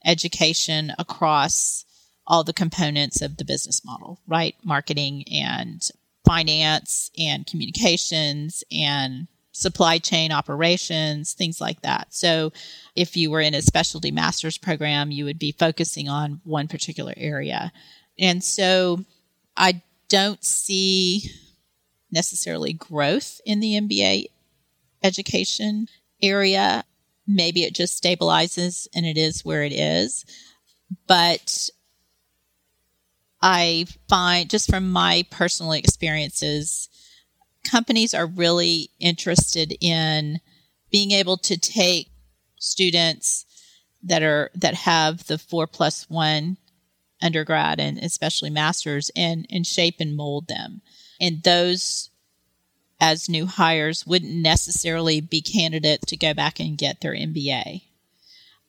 [0.05, 1.84] education across
[2.27, 4.55] all the components of the business model, right?
[4.63, 5.87] Marketing and
[6.25, 12.13] finance and communications and supply chain operations, things like that.
[12.13, 12.51] So
[12.95, 17.13] if you were in a specialty master's program, you would be focusing on one particular
[17.15, 17.71] area.
[18.19, 19.05] And so
[19.55, 21.29] I don't see
[22.11, 24.25] necessarily growth in the MBA
[25.03, 25.87] education
[26.21, 26.83] area.
[27.27, 30.25] Maybe it just stabilizes and it is where it is.
[31.07, 31.69] But
[33.47, 36.89] I find just from my personal experiences,
[37.63, 40.39] companies are really interested in
[40.91, 42.09] being able to take
[42.59, 43.45] students
[44.01, 46.57] that are that have the four plus one
[47.21, 50.81] undergrad and especially masters and and shape and mold them
[51.21, 52.09] and those
[52.99, 57.81] as new hires wouldn't necessarily be candidates to go back and get their MBA.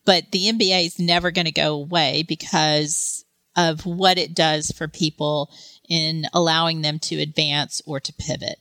[0.04, 3.24] But the MBA is never going to go away because
[3.56, 5.50] of what it does for people
[5.88, 8.58] in allowing them to advance or to pivot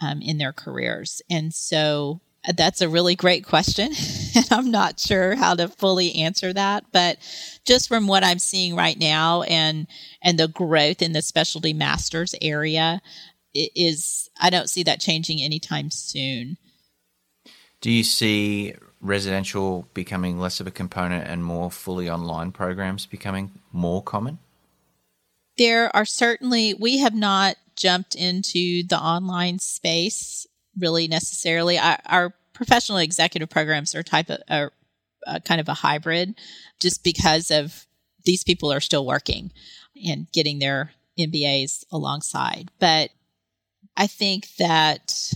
[0.00, 1.22] um, in their careers.
[1.30, 3.92] And so uh, that's a really great question.
[4.34, 7.18] and I'm not sure how to fully answer that, but
[7.64, 9.86] just from what I'm seeing right now and,
[10.22, 13.00] and the growth in the specialty masters area
[13.54, 16.56] is, I don't see that changing anytime soon.
[17.80, 23.52] Do you see residential becoming less of a component and more fully online programs becoming
[23.70, 24.38] more common?
[25.56, 31.78] There are certainly, we have not jumped into the online space really necessarily.
[31.78, 34.72] Our, our professional executive programs are type of are
[35.26, 36.34] uh, kind of a hybrid,
[36.80, 37.86] just because of
[38.24, 39.52] these people are still working
[40.06, 42.70] and getting their MBAs alongside.
[42.78, 43.10] But
[43.96, 45.32] I think that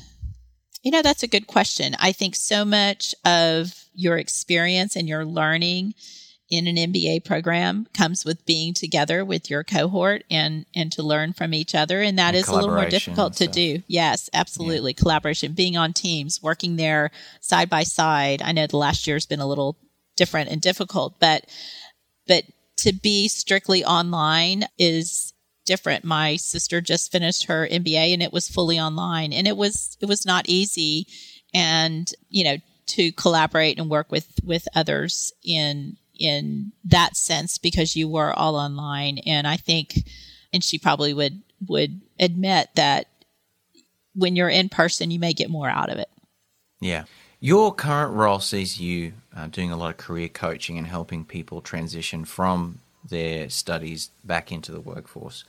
[0.82, 1.94] you know that's a good question.
[1.98, 5.94] I think so much of your experience and your learning
[6.50, 11.32] in an MBA program comes with being together with your cohort and and to learn
[11.32, 13.82] from each other and that and is a little more difficult to do.
[13.86, 14.92] Yes, absolutely.
[14.92, 15.02] Yeah.
[15.02, 17.10] Collaboration, being on teams, working there
[17.40, 18.40] side by side.
[18.40, 19.76] I know the last year's been a little
[20.16, 21.44] different and difficult, but
[22.26, 22.44] but
[22.78, 25.34] to be strictly online is
[25.68, 26.04] different.
[26.04, 30.06] My sister just finished her MBA and it was fully online and it was it
[30.06, 31.06] was not easy
[31.54, 37.96] and you know to collaborate and work with with others in in that sense because
[37.96, 39.18] you were all online.
[39.18, 40.00] And I think,
[40.52, 43.06] and she probably would, would admit that
[44.14, 46.08] when you're in person, you may get more out of it.
[46.80, 47.04] Yeah.
[47.40, 51.60] Your current role sees you uh, doing a lot of career coaching and helping people
[51.60, 55.44] transition from their studies back into the workforce.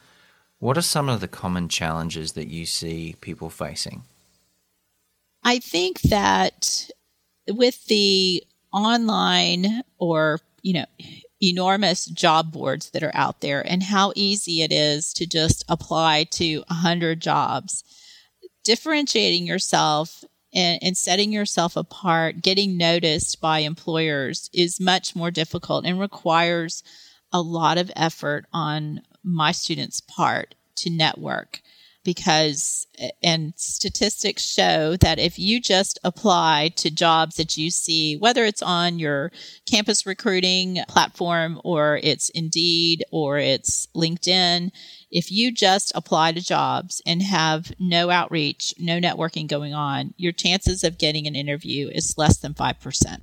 [0.60, 4.04] What are some of the common challenges that you see people facing?
[5.44, 6.90] I think that
[7.48, 8.44] with the
[8.74, 10.86] online or, you know,
[11.42, 16.26] enormous job boards that are out there and how easy it is to just apply
[16.26, 17.84] to 100 jobs,
[18.64, 25.86] differentiating yourself and, and, setting yourself apart, getting noticed by employers is much more difficult
[25.86, 26.84] and requires
[27.32, 31.62] a lot of effort on my students' part to network
[32.04, 32.88] because
[33.22, 38.62] and statistics show that if you just apply to jobs that you see whether it's
[38.62, 39.32] on your
[39.70, 44.72] campus recruiting platform or it's Indeed or it's LinkedIn
[45.12, 50.32] if you just apply to jobs and have no outreach, no networking going on, your
[50.32, 53.22] chances of getting an interview is less than 5%.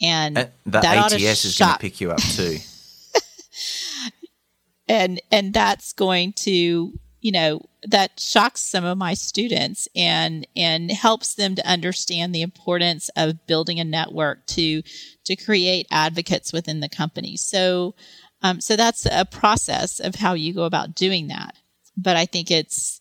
[0.00, 2.58] And uh, that ATS is going to pick you up too.
[4.92, 10.90] and and that's going to, you know, that shocks some of my students and and
[10.90, 14.82] helps them to understand the importance of building a network to
[15.24, 17.36] to create advocates within the company.
[17.36, 17.94] So
[18.42, 21.56] um, so that's a process of how you go about doing that.
[21.96, 23.00] But I think it's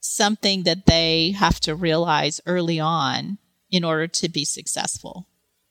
[0.00, 3.38] something that they have to realize early on
[3.70, 5.28] in order to be successful.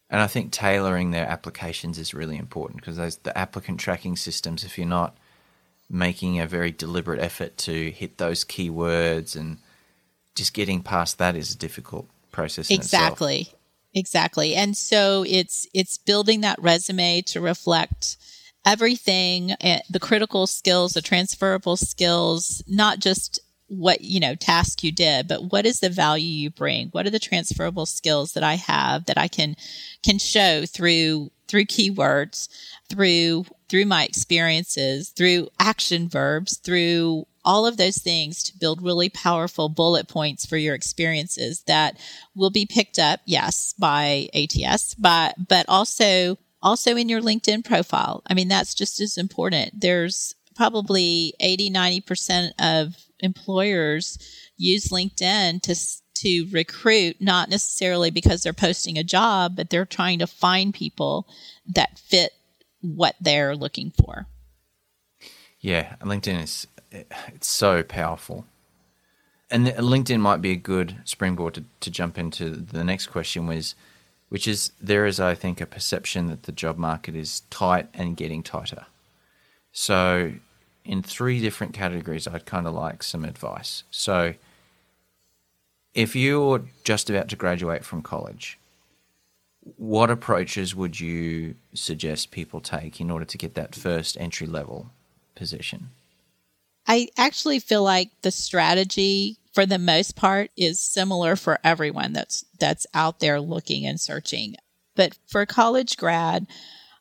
[0.09, 4.63] And I think tailoring their applications is really important because those the applicant tracking systems,
[4.63, 5.17] if you're not
[5.89, 9.57] making a very deliberate effort to hit those keywords and
[10.35, 12.69] just getting past that is a difficult process.
[12.69, 13.49] exactly.
[13.93, 14.53] Exactly.
[14.53, 18.17] And so it's it's building that resume to reflect
[18.65, 24.91] everything, eh, the critical skills, the transferable skills, not just what, you know, task you
[24.91, 26.89] did, but what is the value you bring?
[26.89, 29.55] What are the transferable skills that I have that I can,
[30.03, 32.49] can show through, through keywords,
[32.89, 39.09] through, through my experiences, through action verbs, through all of those things to build really
[39.09, 41.97] powerful bullet points for your experiences that
[42.35, 48.21] will be picked up, yes, by ATS, but, but also also in your LinkedIn profile.
[48.27, 49.79] I mean, that's just as important.
[49.79, 54.17] There's probably 80, 90% of employers
[54.57, 55.75] use LinkedIn to,
[56.15, 61.27] to recruit, not necessarily because they're posting a job, but they're trying to find people
[61.67, 62.33] that fit
[62.81, 64.27] what they're looking for.
[65.59, 68.45] Yeah, LinkedIn is it's so powerful.
[69.51, 73.75] And LinkedIn might be a good springboard to, to jump into the next question was
[74.29, 78.15] which is there is, I think, a perception that the job market is tight and
[78.15, 78.85] getting tighter.
[79.71, 80.33] So,
[80.85, 83.83] in three different categories, I'd kind of like some advice.
[83.89, 84.35] So,
[85.95, 88.58] if you're just about to graduate from college,
[89.77, 94.91] what approaches would you suggest people take in order to get that first entry level
[95.35, 95.89] position?
[96.87, 102.45] I actually feel like the strategy for the most part is similar for everyone that's
[102.59, 104.55] that's out there looking and searching.
[104.95, 106.47] But for college grad,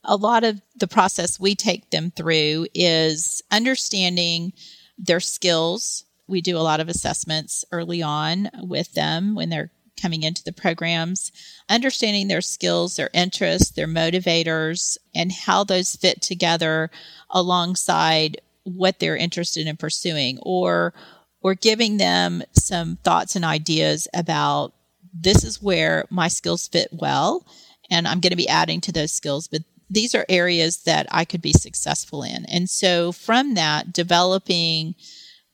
[0.04, 4.52] a lot of the process we take them through is understanding
[4.98, 6.04] their skills.
[6.26, 10.52] We do a lot of assessments early on with them when they're coming into the
[10.52, 11.32] programs,
[11.68, 16.90] understanding their skills, their interests, their motivators, and how those fit together
[17.30, 20.92] alongside what they're interested in pursuing or
[21.40, 24.74] or giving them some thoughts and ideas about
[25.14, 27.46] this is where my skills fit well
[27.90, 31.24] and I'm going to be adding to those skills but these are areas that I
[31.24, 32.44] could be successful in.
[32.46, 34.94] And so from that developing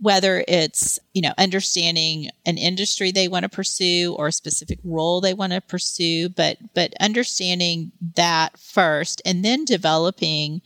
[0.05, 5.23] whether it's you know understanding an industry they want to pursue or a specific role
[5.23, 10.61] they want to pursue but but understanding that first and then developing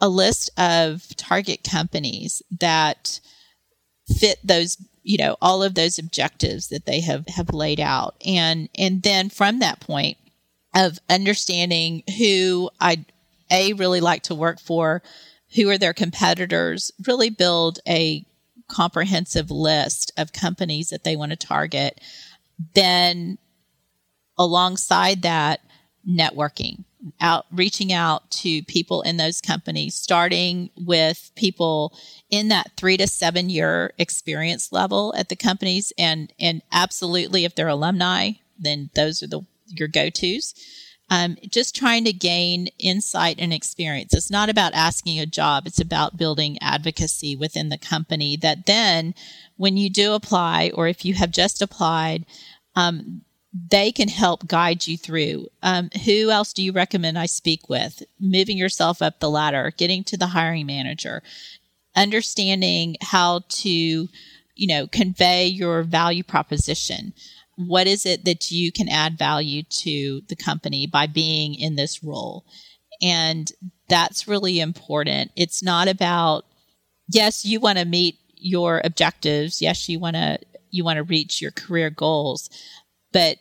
[0.00, 3.20] a list of target companies that
[4.18, 8.16] fit those you know all of those objectives that they have have laid out.
[8.26, 10.18] And and then from that point
[10.74, 13.04] of understanding who i
[13.50, 15.02] a really like to work for
[15.54, 18.26] who are their competitors really build a
[18.68, 22.00] comprehensive list of companies that they want to target
[22.74, 23.38] then
[24.38, 25.60] alongside that
[26.08, 26.84] networking
[27.20, 31.96] out reaching out to people in those companies starting with people
[32.30, 37.54] in that 3 to 7 year experience level at the companies and and absolutely if
[37.54, 40.54] they're alumni then those are the your go-tos
[41.08, 44.12] Um, just trying to gain insight and experience.
[44.12, 45.66] It's not about asking a job.
[45.66, 49.14] It's about building advocacy within the company that then
[49.56, 52.26] when you do apply or if you have just applied,
[52.74, 53.22] um,
[53.70, 55.48] they can help guide you through.
[55.62, 58.02] Um, who else do you recommend I speak with?
[58.20, 61.22] Moving yourself up the ladder, getting to the hiring manager,
[61.94, 67.14] understanding how to, you know, convey your value proposition.
[67.56, 72.04] What is it that you can add value to the company by being in this
[72.04, 72.44] role?
[73.02, 73.50] And
[73.88, 75.32] that's really important.
[75.36, 76.44] It's not about,
[77.08, 79.60] yes, you want to meet your objectives.
[79.60, 80.38] Yes, you want to,
[80.70, 82.50] you want to reach your career goals,
[83.12, 83.38] but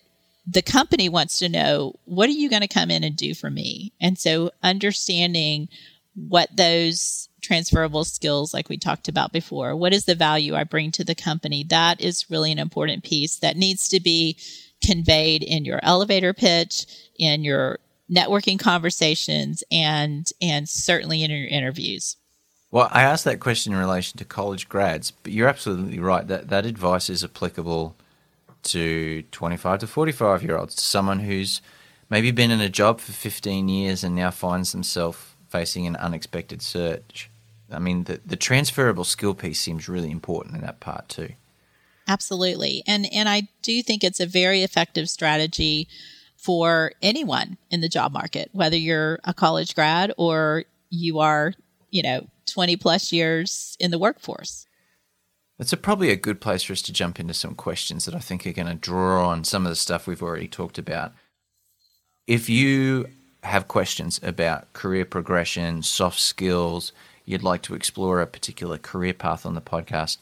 [0.47, 3.49] the company wants to know what are you going to come in and do for
[3.49, 5.67] me and so understanding
[6.13, 9.75] what those transferable skills like we talked about before.
[9.75, 11.63] What is the value i bring to the company?
[11.63, 14.37] That is really an important piece that needs to be
[14.83, 16.85] conveyed in your elevator pitch
[17.17, 17.79] in your
[18.11, 22.17] networking conversations and and certainly in your interviews.
[22.71, 26.27] Well i asked that question in relation to college grads but you're absolutely right.
[26.27, 27.95] That that advice is applicable
[28.63, 31.61] to 25 to 45 year olds, to someone who's
[32.09, 35.17] maybe been in a job for 15 years and now finds themselves
[35.47, 37.29] facing an unexpected search.
[37.71, 41.29] I mean, the, the transferable skill piece seems really important in that part too.
[42.07, 42.83] Absolutely.
[42.85, 45.87] And and I do think it's a very effective strategy
[46.37, 51.53] for anyone in the job market, whether you're a college grad or you are,
[51.89, 54.67] you know, 20 plus years in the workforce.
[55.57, 58.19] That's a, probably a good place for us to jump into some questions that I
[58.19, 61.13] think are going to draw on some of the stuff we've already talked about.
[62.27, 63.07] If you
[63.43, 66.91] have questions about career progression, soft skills,
[67.25, 70.17] you'd like to explore a particular career path on the podcast,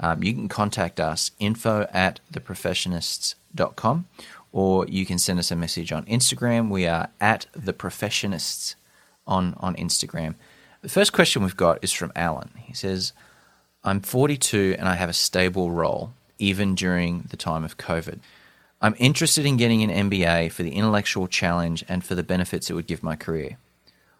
[0.00, 4.06] um, you can contact us info at theprofessionists.com
[4.52, 6.70] or you can send us a message on Instagram.
[6.70, 8.74] We are at theprofessionists
[9.26, 10.34] on, on Instagram.
[10.82, 12.50] The first question we've got is from Alan.
[12.56, 13.12] He says,
[13.84, 18.20] I'm 42 and I have a stable role, even during the time of COVID.
[18.80, 22.74] I'm interested in getting an MBA for the intellectual challenge and for the benefits it
[22.74, 23.58] would give my career.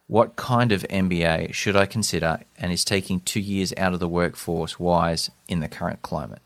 [0.09, 4.09] What kind of MBA should I consider and is taking two years out of the
[4.09, 6.41] workforce wise in the current climate?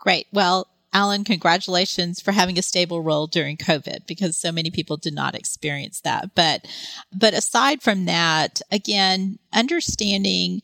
[0.00, 0.26] Great.
[0.32, 5.12] Well, Alan, congratulations for having a stable role during COVID because so many people did
[5.12, 6.34] not experience that.
[6.34, 6.66] But,
[7.12, 10.62] but aside from that, again, understanding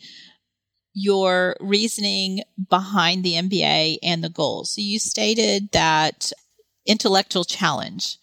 [0.94, 4.70] your reasoning behind the MBA and the goals.
[4.74, 6.32] So you stated that
[6.86, 8.16] intellectual challenge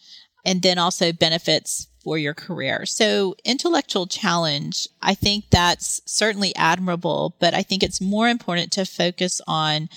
[0.46, 2.86] and then also benefits for your career.
[2.86, 8.86] So intellectual challenge, I think that's certainly admirable, but I think it's more important to
[8.86, 9.90] focus on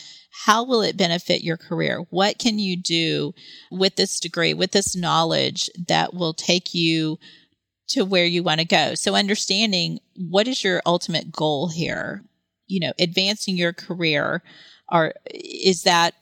[0.45, 2.01] how will it benefit your career?
[2.11, 3.33] What can you do
[3.71, 7.21] with this degree, with this knowledge that will take you
[7.91, 8.97] to where you want to go?
[8.97, 12.25] So understanding what is your ultimate goal here?
[12.67, 14.43] you know, advancing your career
[14.91, 16.15] or is that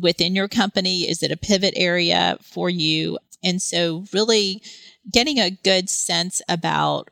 [0.00, 1.02] within your company?
[1.02, 3.18] Is it a pivot area for you?
[3.42, 4.62] And so really
[5.10, 7.10] getting a good sense about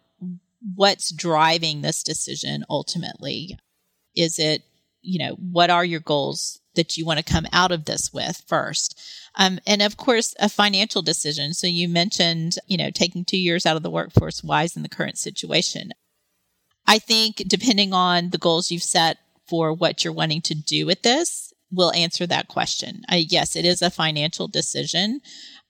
[0.75, 3.59] what's driving this decision ultimately.
[4.17, 4.63] Is it,
[5.03, 8.43] you know, what are your goals that you want to come out of this with
[8.47, 9.01] first?
[9.37, 11.55] Um, and of course, a financial decision.
[11.55, 14.89] So you mentioned, you know, taking two years out of the workforce wise in the
[14.89, 15.93] current situation.
[16.87, 19.19] I think depending on the goals you've set
[19.49, 23.03] for what you're wanting to do with this will answer that question.
[23.11, 25.21] Uh, yes, it is a financial decision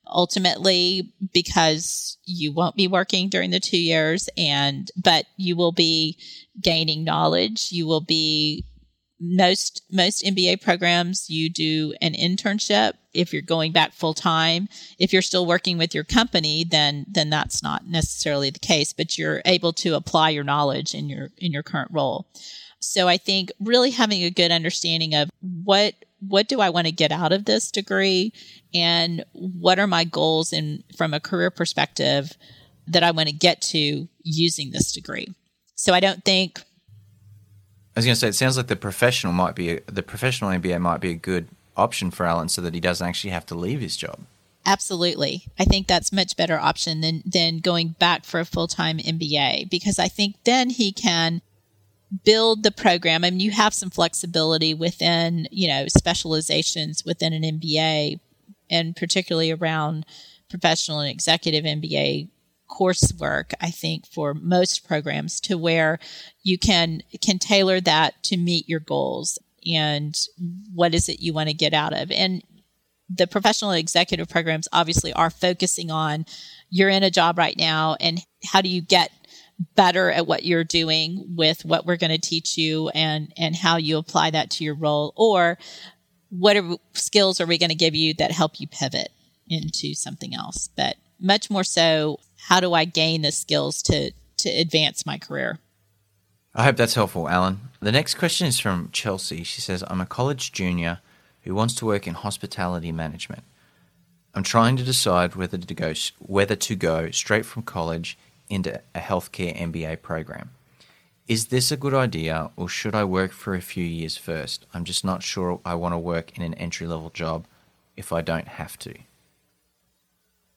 [0.07, 6.17] ultimately because you won't be working during the 2 years and but you will be
[6.61, 8.65] gaining knowledge, you will be
[9.19, 12.93] most most MBA programs you do an internship.
[13.13, 14.67] If you're going back full time
[14.99, 19.17] if you're still working with your company then then that's not necessarily the case but
[19.17, 22.27] you're able to apply your knowledge in your in your current role.
[22.79, 25.93] So I think really having a good understanding of what
[26.27, 28.33] what do I want to get out of this degree?
[28.73, 32.31] And what are my goals in from a career perspective
[32.87, 35.33] that I want to get to using this degree?
[35.75, 36.61] So I don't think
[37.95, 40.49] I was going to say, it sounds like the professional might be a, the professional
[40.49, 41.47] MBA might be a good
[41.77, 44.19] option for Alan, so that he doesn't actually have to leave his job.
[44.65, 48.97] Absolutely, I think that's much better option than than going back for a full time
[48.97, 51.41] MBA because I think then he can
[52.23, 53.23] build the program.
[53.23, 58.19] I mean, you have some flexibility within you know specializations within an MBA,
[58.69, 60.05] and particularly around
[60.49, 62.29] professional and executive MBA
[62.69, 65.99] coursework i think for most programs to where
[66.41, 69.37] you can can tailor that to meet your goals
[69.71, 70.15] and
[70.73, 72.43] what is it you want to get out of and
[73.07, 76.25] the professional executive programs obviously are focusing on
[76.69, 79.11] you're in a job right now and how do you get
[79.75, 83.77] better at what you're doing with what we're going to teach you and and how
[83.77, 85.57] you apply that to your role or
[86.29, 89.09] what are, skills are we going to give you that help you pivot
[89.47, 94.49] into something else but much more so how do i gain the skills to to
[94.49, 95.59] advance my career
[96.57, 97.59] I hope that's helpful, Alan.
[97.81, 99.43] The next question is from Chelsea.
[99.43, 100.99] She says, I'm a college junior
[101.41, 103.43] who wants to work in hospitality management.
[104.33, 108.17] I'm trying to decide whether to go whether to go straight from college
[108.49, 110.51] into a healthcare MBA program.
[111.27, 114.65] Is this a good idea or should I work for a few years first?
[114.73, 117.45] I'm just not sure I want to work in an entry level job
[117.97, 118.93] if I don't have to.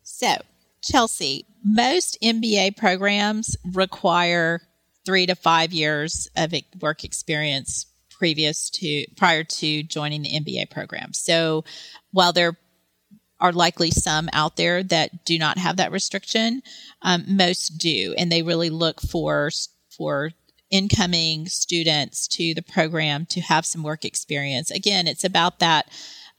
[0.03, 0.37] So,
[0.83, 4.61] Chelsea, most MBA programs require
[5.05, 11.13] three to five years of work experience previous to prior to joining the MBA program.
[11.13, 11.65] So
[12.11, 12.59] while there
[13.41, 16.63] are likely some out there that do not have that restriction,
[17.03, 19.51] um, most do, and they really look for
[19.91, 20.31] for
[20.71, 24.71] incoming students to the program to have some work experience.
[24.71, 25.89] Again, it's about that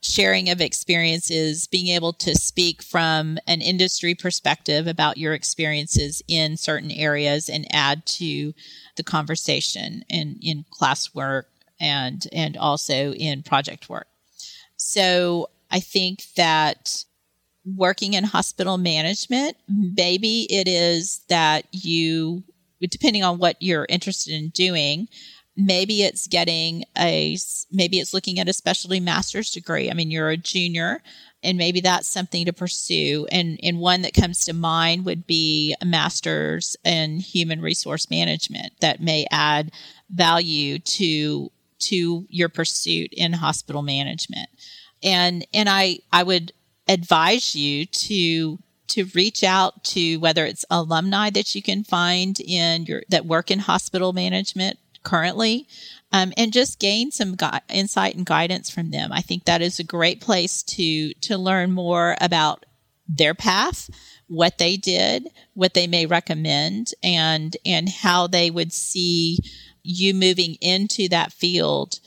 [0.02, 6.56] sharing of experiences, being able to speak from an industry perspective about your experiences in
[6.56, 8.54] certain areas and add to
[8.96, 11.44] the conversation in, in classwork
[11.78, 14.06] and and also in project work.
[14.76, 17.04] So I think that
[17.64, 19.90] working in hospital management, mm-hmm.
[19.96, 22.42] maybe it is that you,
[22.80, 25.08] depending on what you're interested in doing,
[25.56, 27.36] maybe it's getting a
[27.70, 29.90] maybe it's looking at a specialty master's degree.
[29.90, 31.02] I mean you're a junior
[31.42, 33.26] and maybe that's something to pursue.
[33.30, 38.74] And and one that comes to mind would be a master's in human resource management
[38.80, 39.72] that may add
[40.08, 41.50] value to
[41.80, 44.48] to your pursuit in hospital management
[45.02, 46.52] and and i i would
[46.88, 52.84] advise you to to reach out to whether it's alumni that you can find in
[52.84, 55.66] your that work in hospital management currently
[56.12, 59.12] um, and just gain some gu- insight and guidance from them.
[59.12, 62.66] I think that is a great place to to learn more about
[63.08, 63.90] their path,
[64.28, 69.38] what they did, what they may recommend, and and how they would see
[69.82, 72.00] you moving into that field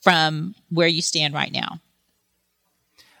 [0.00, 1.80] from where you stand right now.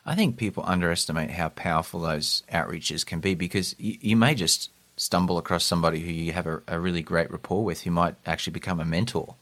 [0.04, 4.70] I think people underestimate how powerful those outreaches can be because you, you may just
[4.96, 8.52] stumble across somebody who you have a, a really great rapport with who might actually
[8.52, 9.34] become a mentor.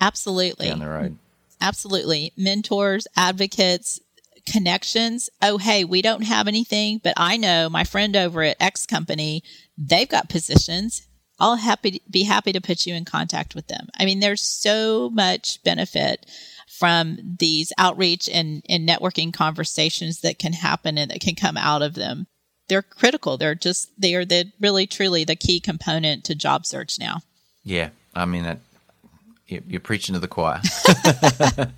[0.00, 0.68] Absolutely.
[0.68, 1.18] Down the road.
[1.60, 2.32] Absolutely.
[2.36, 4.00] Mentors, advocates,
[4.50, 5.28] connections.
[5.42, 9.42] Oh, hey, we don't have anything, but I know my friend over at X company,
[9.76, 11.06] they've got positions.
[11.40, 13.88] I'll happy be happy to put you in contact with them.
[13.98, 16.26] I mean, there's so much benefit
[16.78, 21.82] from these outreach and, and networking conversations that can happen and that can come out
[21.82, 22.26] of them
[22.68, 23.36] they're critical.
[23.36, 27.20] They're just they are the really truly the key component to job search now.
[27.64, 28.60] Yeah, I mean that
[29.46, 30.60] you're preaching to the choir.
[30.84, 31.72] the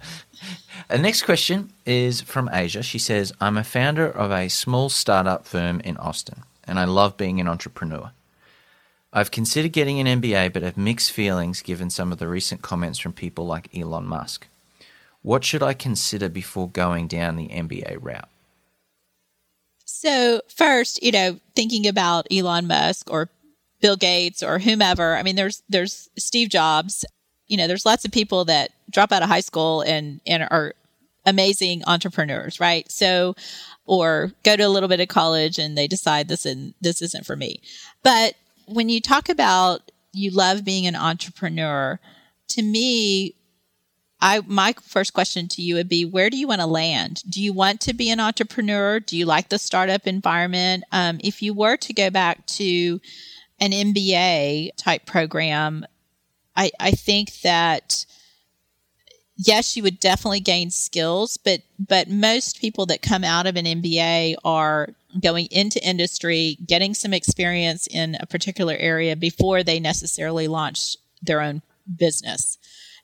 [0.90, 2.82] next question is from Asia.
[2.82, 7.16] She says, "I'm a founder of a small startup firm in Austin, and I love
[7.16, 8.11] being an entrepreneur."
[9.12, 13.01] I've considered getting an MBA, but have mixed feelings given some of the recent comments
[13.01, 14.46] from people like Elon Musk.
[15.23, 18.29] What should I consider before going down the MBA route?
[19.85, 23.29] So, first, you know, thinking about Elon Musk or
[23.81, 27.05] Bill Gates or whomever, I mean, there's, there's Steve Jobs,
[27.49, 30.75] you know, there's lots of people that drop out of high school and, and are
[31.27, 32.91] amazing entrepreneurs, right?
[32.91, 33.35] So,
[33.85, 37.27] or go to a little bit of college and they decide this and this isn't
[37.27, 37.61] for me.
[38.03, 38.35] But
[38.66, 41.99] when you talk about you love being an entrepreneur,
[42.49, 43.35] to me,
[44.21, 47.23] I my first question to you would be where do you want to land?
[47.29, 49.01] Do you want to be an entrepreneur?
[49.01, 50.85] Do you like the startup environment?
[50.93, 53.01] Um, if you were to go back to
[53.61, 55.87] an MBA type program,
[56.57, 58.05] I, I think that
[59.37, 63.64] yes, you would definitely gain skills, but but most people that come out of an
[63.64, 64.91] MBA are
[65.21, 71.41] going into industry, getting some experience in a particular area before they necessarily launch their
[71.41, 71.62] own
[71.97, 72.59] business.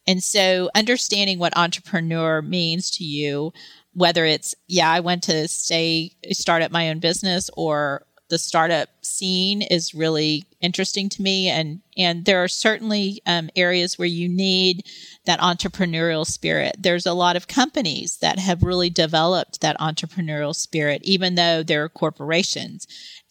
[0.06, 3.52] And so understanding what entrepreneur means to you,
[3.92, 8.88] whether it's, yeah, I went to stay, start up my own business or the startup
[9.02, 11.48] scene is really interesting to me.
[11.48, 14.84] And, and there are certainly um, areas where you need
[15.26, 16.76] that entrepreneurial spirit.
[16.78, 21.88] There's a lot of companies that have really developed that entrepreneurial spirit, even though they're
[21.88, 22.86] corporations.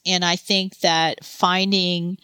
[0.06, 2.18] And I think that finding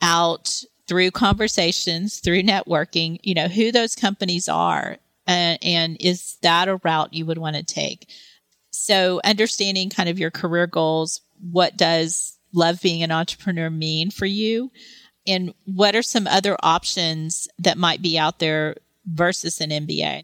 [0.00, 4.98] out through conversations, through networking, you know, who those companies are.
[5.26, 8.08] Uh, and is that a route you would want to take?
[8.70, 11.20] So understanding kind of your career goals,
[11.50, 14.70] what does love being an entrepreneur mean for you?
[15.26, 20.22] And what are some other options that might be out there versus an MBA?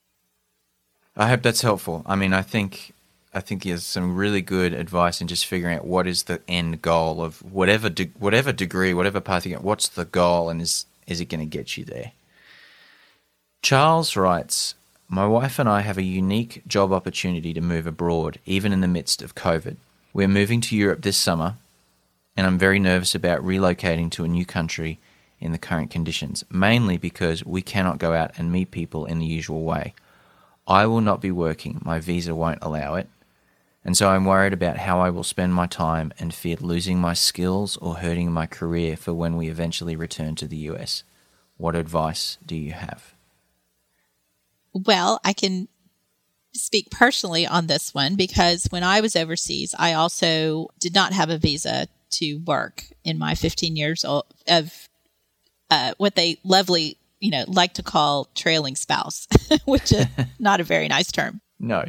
[1.16, 2.02] I hope that's helpful.
[2.06, 2.91] I mean, I think
[3.34, 6.42] I think he has some really good advice in just figuring out what is the
[6.46, 9.62] end goal of whatever de- whatever degree, whatever path you get.
[9.62, 12.12] What's the goal, and is is it going to get you there?
[13.62, 14.74] Charles writes,
[15.08, 18.88] "My wife and I have a unique job opportunity to move abroad, even in the
[18.88, 19.76] midst of COVID.
[20.12, 21.56] We're moving to Europe this summer,
[22.36, 24.98] and I'm very nervous about relocating to a new country."
[25.40, 29.26] In the current conditions, mainly because we cannot go out and meet people in the
[29.26, 29.92] usual way.
[30.68, 33.08] I will not be working, my visa won't allow it,
[33.84, 37.14] and so I'm worried about how I will spend my time and feared losing my
[37.14, 41.02] skills or hurting my career for when we eventually return to the US.
[41.56, 43.14] What advice do you have?
[44.72, 45.68] Well, I can
[46.54, 51.30] speak personally on this one because when I was overseas, I also did not have
[51.30, 54.88] a visa to work in my 15 years of
[55.70, 59.26] uh, what they lovely, you know, like to call trailing spouse,
[59.64, 60.06] which is
[60.38, 61.40] not a very nice term.
[61.58, 61.84] No.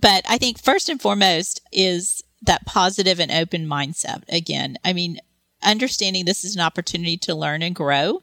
[0.00, 4.22] But I think first and foremost is that positive and open mindset.
[4.28, 5.18] Again, I mean,
[5.62, 8.22] understanding this is an opportunity to learn and grow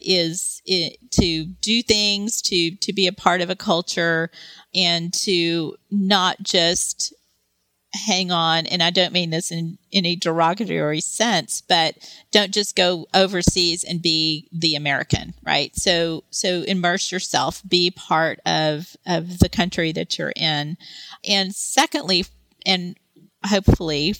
[0.00, 4.30] is it, to do things, to to be a part of a culture,
[4.74, 7.14] and to not just
[7.94, 8.66] hang on.
[8.66, 11.94] And I don't mean this in any derogatory sense, but
[12.32, 15.74] don't just go overseas and be the American, right?
[15.76, 20.76] So so immerse yourself, be part of of the country that you're in,
[21.26, 22.26] and secondly,
[22.66, 22.96] and
[23.46, 24.16] hopefully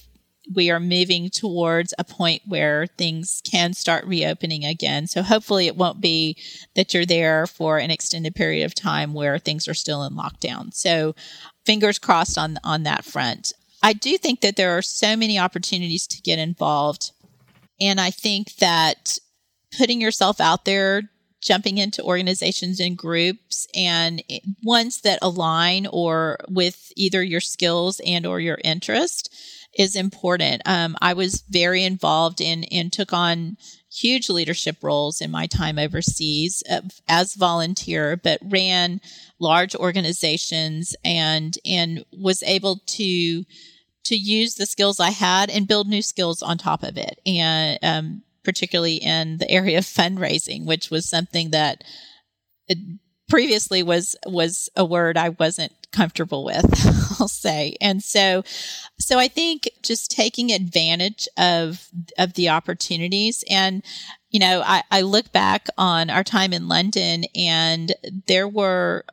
[0.52, 5.06] we are moving towards a point where things can start reopening again.
[5.06, 6.36] So hopefully it won't be
[6.74, 10.74] that you're there for an extended period of time where things are still in lockdown.
[10.74, 11.14] So
[11.64, 13.52] fingers crossed on on that front.
[13.84, 17.12] I do think that there are so many opportunities to get involved
[17.80, 19.18] and I think that
[19.76, 21.02] putting yourself out there
[21.42, 24.22] jumping into organizations and groups and
[24.62, 29.34] ones that align or with either your skills and or your interest
[29.76, 30.62] is important.
[30.64, 33.58] Um, I was very involved in and took on
[33.92, 39.00] huge leadership roles in my time overseas uh, as volunteer, but ran
[39.38, 43.44] large organizations and and was able to
[44.04, 47.20] to use the skills I had and build new skills on top of it.
[47.26, 51.84] And um, particularly in the area of fundraising, which was something that
[53.28, 56.64] previously was was a word I wasn't comfortable with,
[57.20, 57.76] I'll say.
[57.80, 58.42] And so
[58.98, 61.88] so I think just taking advantage of
[62.18, 63.82] of the opportunities and
[64.30, 67.94] you know, I, I look back on our time in London and
[68.26, 69.04] there were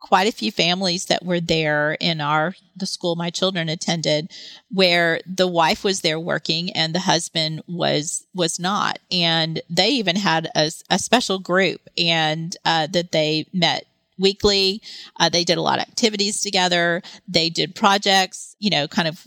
[0.00, 4.32] quite a few families that were there in our the school my children attended
[4.70, 8.98] where the wife was there working and the husband was was not.
[9.12, 13.84] And they even had a, a special group and uh, that they met
[14.18, 14.82] weekly.
[15.18, 17.02] Uh, they did a lot of activities together.
[17.28, 19.26] They did projects you know kind of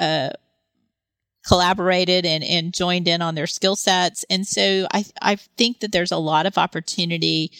[0.00, 0.30] uh,
[1.46, 4.24] collaborated and, and joined in on their skill sets.
[4.30, 7.52] And so I, I think that there's a lot of opportunity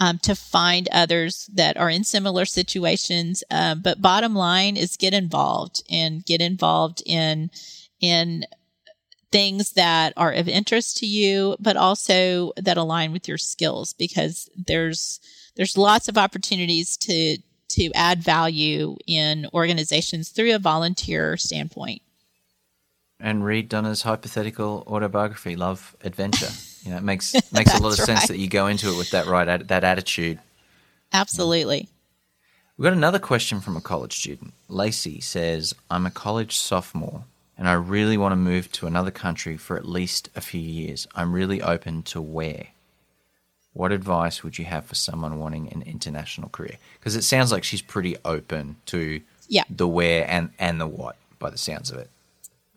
[0.00, 3.42] um, to find others that are in similar situations.
[3.50, 7.50] Um, but bottom line is get involved and get involved in
[8.00, 8.44] in
[9.30, 14.48] things that are of interest to you, but also that align with your skills because
[14.56, 15.20] there's
[15.56, 17.38] there's lots of opportunities to
[17.70, 22.02] to add value in organizations through a volunteer standpoint.
[23.20, 26.50] And read Donna's hypothetical autobiography, Love Adventure.
[26.88, 29.10] You know, it makes makes a lot of sense that you go into it with
[29.10, 30.38] that right that attitude.
[31.12, 31.88] Absolutely.
[32.76, 34.54] We've got another question from a college student.
[34.68, 37.24] Lacey says, "I'm a college sophomore
[37.58, 41.08] and I really want to move to another country for at least a few years.
[41.14, 42.68] I'm really open to where.
[43.72, 46.78] What advice would you have for someone wanting an international career?
[46.98, 49.64] Because it sounds like she's pretty open to yeah.
[49.68, 52.10] the where and and the what by the sounds of it.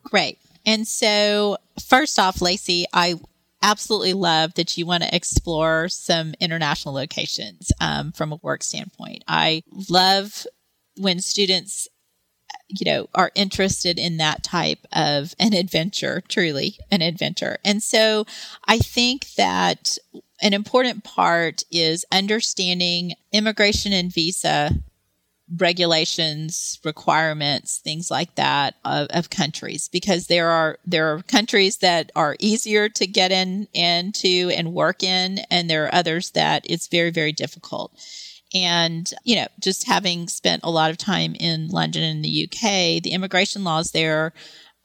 [0.03, 0.39] Great.
[0.65, 3.19] And so, first off, Lacey, I
[3.61, 9.23] absolutely love that you want to explore some international locations um, from a work standpoint.
[9.27, 10.45] I love
[10.97, 11.87] when students
[12.67, 18.25] you know are interested in that type of an adventure truly an adventure and so
[18.65, 19.97] i think that
[20.41, 24.71] an important part is understanding immigration and visa
[25.57, 32.11] regulations, requirements, things like that of, of, countries because there are there are countries that
[32.15, 36.87] are easier to get in into and work in, and there are others that it's
[36.87, 37.91] very very difficult.
[38.53, 43.01] And, you know, just having spent a lot of time in London and the UK,
[43.01, 44.33] the immigration laws there,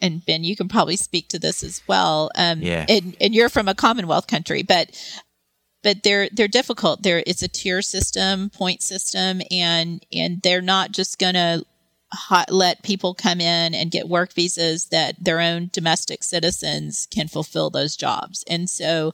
[0.00, 2.30] and Ben, you can probably speak to this as well.
[2.36, 2.84] Um, Yeah.
[2.88, 4.90] And, and you're from a Commonwealth country, but
[5.86, 7.04] but they're they're difficult.
[7.04, 11.64] There it's a tier system, point system, and and they're not just going to
[12.50, 17.70] let people come in and get work visas that their own domestic citizens can fulfill
[17.70, 18.42] those jobs.
[18.48, 19.12] And so,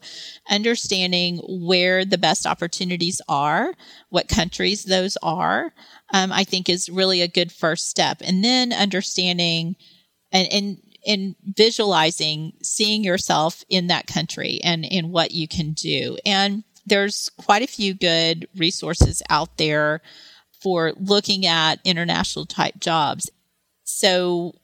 [0.49, 3.75] understanding where the best opportunities are,
[4.09, 5.75] what countries those are,
[6.11, 8.17] um, I think is really a good first step.
[8.23, 9.75] And then understanding
[10.31, 16.17] and and in visualizing seeing yourself in that country and in what you can do.
[16.25, 20.01] And there's quite a few good resources out there
[20.61, 23.29] for looking at international type jobs.
[23.83, 24.55] So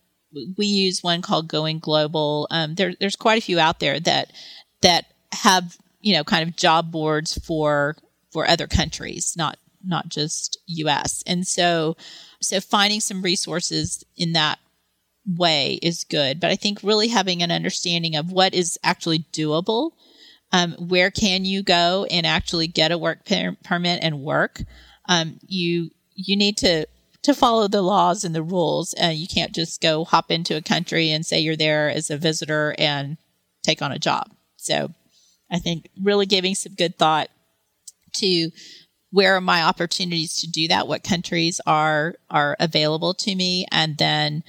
[0.57, 2.47] we use one called going global.
[2.51, 4.31] Um, there, there's quite a few out there that
[4.81, 7.95] that have you know kind of job boards for
[8.31, 11.95] for other countries not not just us and so
[12.41, 14.59] so finding some resources in that
[15.25, 16.39] way is good.
[16.39, 19.91] But I think really having an understanding of what is actually doable,
[20.51, 24.61] um, where can you go and actually get a work per- permit and work.
[25.07, 26.85] Um, you you need to
[27.21, 28.95] to follow the laws and the rules.
[29.01, 32.17] Uh, you can't just go hop into a country and say you're there as a
[32.17, 33.17] visitor and
[33.63, 34.31] take on a job.
[34.55, 34.93] So
[35.51, 37.29] I think really giving some good thought
[38.15, 38.51] to
[39.11, 43.97] where are my opportunities to do that, what countries are are available to me, and
[43.97, 44.43] then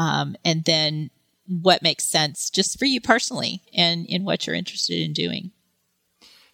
[0.00, 1.10] um, and then
[1.46, 5.50] what makes sense just for you personally and in what you're interested in doing.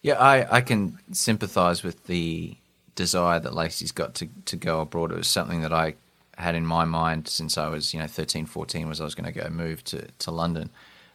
[0.01, 2.57] Yeah, I, I can sympathise with the
[2.95, 5.11] desire that Lacey's got to, to go abroad.
[5.11, 5.95] It was something that I
[6.37, 9.31] had in my mind since I was, you know, 13, 14, was I was going
[9.31, 10.69] to go move to, to London.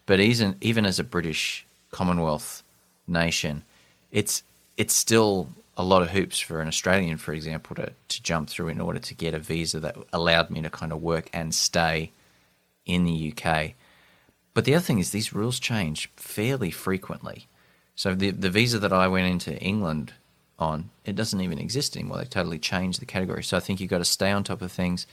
[0.07, 2.63] But even, even as a British Commonwealth
[3.07, 3.63] nation,
[4.11, 4.43] it's
[4.79, 8.69] it's still a lot of hoops for an Australian, for example, to, to jump through
[8.69, 12.11] in order to get a visa that allowed me to kind of work and stay
[12.87, 13.73] in the UK.
[14.55, 17.47] But the other thing is these rules change fairly frequently.
[17.95, 20.15] So the the visa that I went into England
[20.59, 22.19] on, it doesn't even exist anymore.
[22.19, 23.43] They totally changed the category.
[23.43, 25.07] So I think you've got to stay on top of things.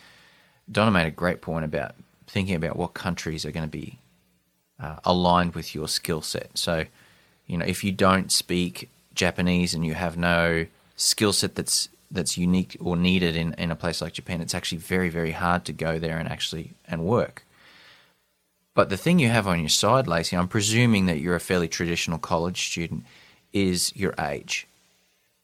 [0.72, 1.96] Donna made a great point about
[2.28, 4.00] thinking about what countries are going to be
[4.80, 6.58] uh, aligned with your skill set.
[6.58, 6.86] So,
[7.48, 12.38] you know, if you don't speak Japanese and you have no skill set that's that's
[12.38, 15.74] unique or needed in, in a place like Japan, it's actually very, very hard to
[15.74, 17.46] go there and actually and work.
[18.76, 21.68] But the thing you have on your side, Lacey, I'm presuming that you're a fairly
[21.68, 23.06] traditional college student,
[23.52, 24.68] is your age.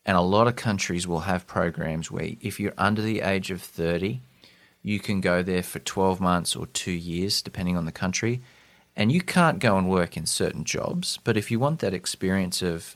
[0.05, 3.61] And a lot of countries will have programs where if you're under the age of
[3.61, 4.21] 30,
[4.83, 8.41] you can go there for 12 months or two years, depending on the country.
[8.95, 11.17] And you can't go and work in certain jobs.
[11.23, 12.95] But if you want that experience of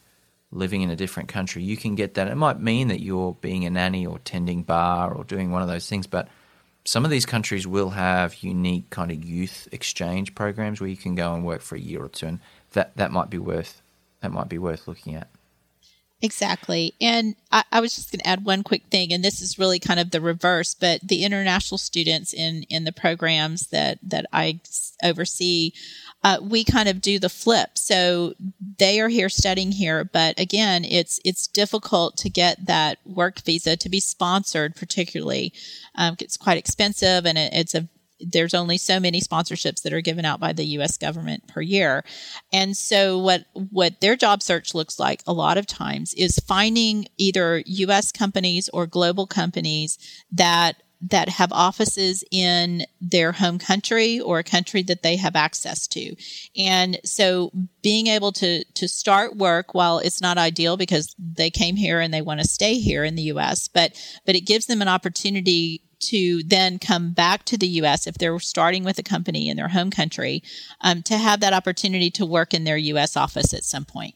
[0.52, 2.28] living in a different country, you can get that.
[2.28, 5.68] It might mean that you're being a nanny or tending bar or doing one of
[5.68, 6.28] those things, but
[6.86, 11.16] some of these countries will have unique kind of youth exchange programs where you can
[11.16, 12.40] go and work for a year or two, and
[12.72, 13.82] that that might be worth
[14.22, 15.30] that might be worth looking at.
[16.22, 16.96] Exactly.
[17.00, 19.80] And I, I was just going to add one quick thing, and this is really
[19.80, 24.60] kind of the reverse, but the international students in, in the programs that, that I
[25.02, 25.72] oversee,
[26.22, 27.78] uh, we kind of do the flip.
[27.78, 28.34] So
[28.80, 33.78] they are here studying here, but again, it's, it's difficult to get that work visa
[33.78, 35.54] to be sponsored, particularly.
[35.96, 37.88] Um, it's quite expensive and it, it's a
[38.20, 42.04] there's only so many sponsorships that are given out by the US government per year.
[42.52, 47.08] And so what what their job search looks like a lot of times is finding
[47.18, 49.98] either US companies or global companies
[50.32, 55.88] that that have offices in their home country or a country that they have access
[55.88, 56.14] to.
[56.58, 57.52] And so
[57.82, 62.14] being able to, to start work while it's not ideal because they came here and
[62.14, 63.94] they want to stay here in the US, but,
[64.26, 68.08] but it gives them an opportunity to then come back to the U.S.
[68.08, 70.44] if they're starting with a company in their home country,
[70.82, 73.18] um, to have that opportunity to work in their U.S.
[73.18, 74.16] office at some point.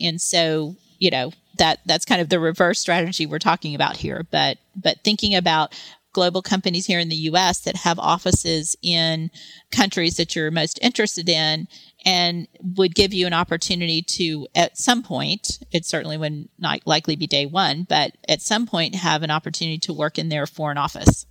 [0.00, 4.26] And so, you know, that that's kind of the reverse strategy we're talking about here.
[4.30, 5.74] But but thinking about
[6.12, 7.60] global companies here in the U.S.
[7.60, 9.30] that have offices in
[9.70, 11.68] countries that you're most interested in
[12.04, 17.16] and would give you an opportunity to, at some point, it certainly would not likely
[17.16, 20.78] be day one, but at some point have an opportunity to work in their foreign
[20.78, 21.26] office.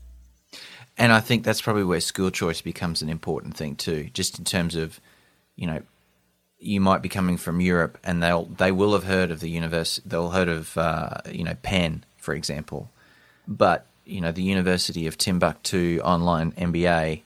[0.98, 4.46] And I think that's probably where school choice becomes an important thing too, just in
[4.46, 5.00] terms of,
[5.56, 5.82] you know,
[6.60, 10.08] you might be coming from Europe and they'll they will have heard of the university,
[10.08, 12.90] they'll heard of uh, you know Penn, for example,
[13.48, 17.22] but you know the University of Timbuktu online MBA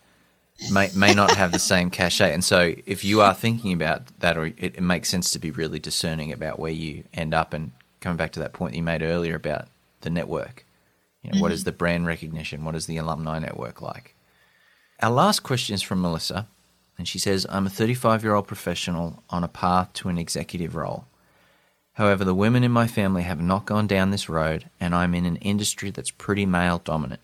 [0.72, 2.34] may may not have the same cachet.
[2.34, 5.52] And so, if you are thinking about that, or it, it, makes sense to be
[5.52, 7.54] really discerning about where you end up.
[7.54, 9.68] And coming back to that point you made earlier about
[10.02, 10.66] the network?
[11.24, 11.66] You know, what is mm-hmm.
[11.66, 12.66] the brand recognition?
[12.66, 14.16] What is the alumni network like?
[15.02, 16.48] Our last question is from Melissa,
[16.98, 20.76] and she says, I'm a 35 year old professional on a path to an executive
[20.76, 21.06] role.
[21.94, 25.26] However, the women in my family have not gone down this road, and I'm in
[25.26, 27.22] an industry that's pretty male dominant.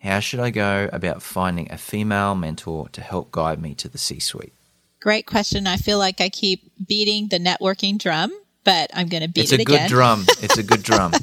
[0.00, 3.98] How should I go about finding a female mentor to help guide me to the
[3.98, 4.52] C suite?
[5.00, 5.66] Great question.
[5.66, 8.32] I feel like I keep beating the networking drum,
[8.64, 9.60] but I'm going to beat it.
[9.60, 9.74] again.
[9.74, 10.24] It's a good drum.
[10.42, 11.12] It's a good drum.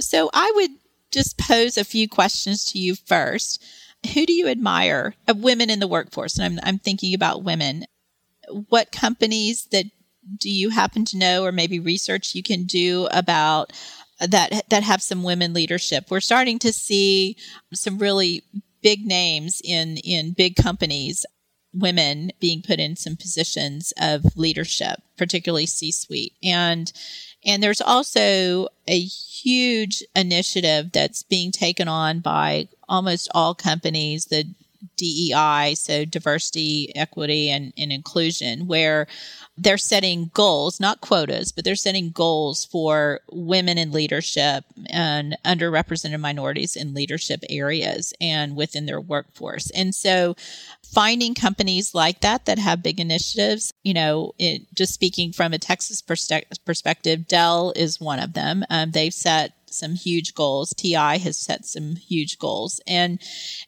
[0.00, 0.70] So I would
[1.12, 3.62] just pose a few questions to you first.
[4.14, 6.38] Who do you admire of women in the workforce?
[6.38, 7.84] And I'm, I'm thinking about women.
[8.68, 9.86] What companies that
[10.38, 13.72] do you happen to know or maybe research you can do about
[14.30, 16.06] that that have some women leadership?
[16.10, 17.36] We're starting to see
[17.72, 18.42] some really
[18.82, 21.24] big names in in big companies
[21.74, 26.34] women being put in some positions of leadership, particularly C-suite.
[26.42, 26.92] And
[27.44, 34.44] and there's also a huge initiative that's being taken on by almost all companies, the
[34.96, 39.06] DEI, so diversity, equity, and, and inclusion, where
[39.56, 46.18] they're setting goals, not quotas, but they're setting goals for women in leadership and underrepresented
[46.20, 49.70] minorities in leadership areas and within their workforce.
[49.70, 50.34] And so
[50.92, 55.58] finding companies like that that have big initiatives, you know, it, just speaking from a
[55.58, 58.64] Texas perspective, Dell is one of them.
[58.70, 60.74] Um, they've set some huge goals.
[60.74, 62.80] TI has set some huge goals.
[62.86, 63.20] And,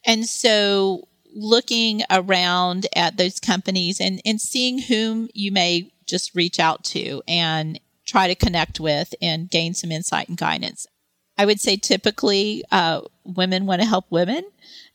[0.05, 6.59] and so looking around at those companies and, and seeing whom you may just reach
[6.59, 10.87] out to and try to connect with and gain some insight and guidance.
[11.37, 14.43] I would say typically uh, women want to help women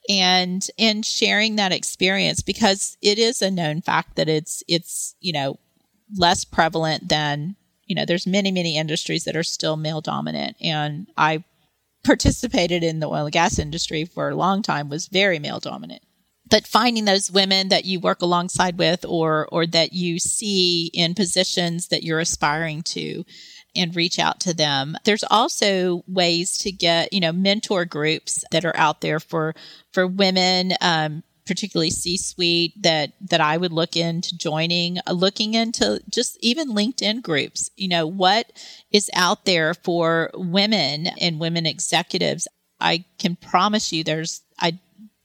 [0.09, 5.33] and and sharing that experience because it is a known fact that it's it's you
[5.33, 5.59] know
[6.17, 7.57] less prevalent than
[7.91, 10.57] you know there's many many industries that are still male dominant.
[10.63, 11.43] And I
[12.05, 16.03] participated in the oil and gas industry for a long time was very male dominant.
[16.49, 21.15] But finding those women that you work alongside with or or that you see in
[21.15, 23.25] positions that you're aspiring to
[23.77, 28.65] and reach out to them there's also ways to get you know mentor groups that
[28.65, 29.55] are out there for
[29.93, 30.73] for women.
[30.81, 37.21] Um, particularly c-suite that that i would look into joining looking into just even linkedin
[37.23, 37.71] groups.
[37.77, 38.53] You know what
[38.93, 42.47] is out there for women and women executives?
[42.81, 44.79] I can promise you there's i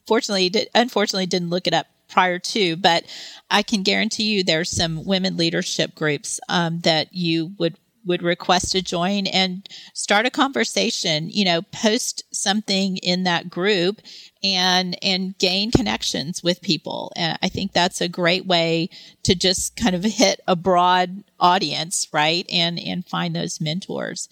[0.07, 3.03] fortunately, did, unfortunately, didn't look it up prior to, but
[3.49, 8.71] I can guarantee you there's some women leadership groups um, that you would would request
[8.71, 14.01] to join and start a conversation you know post something in that group
[14.43, 18.89] and and gain connections with people and i think that's a great way
[19.23, 24.29] to just kind of hit a broad audience right and and find those mentors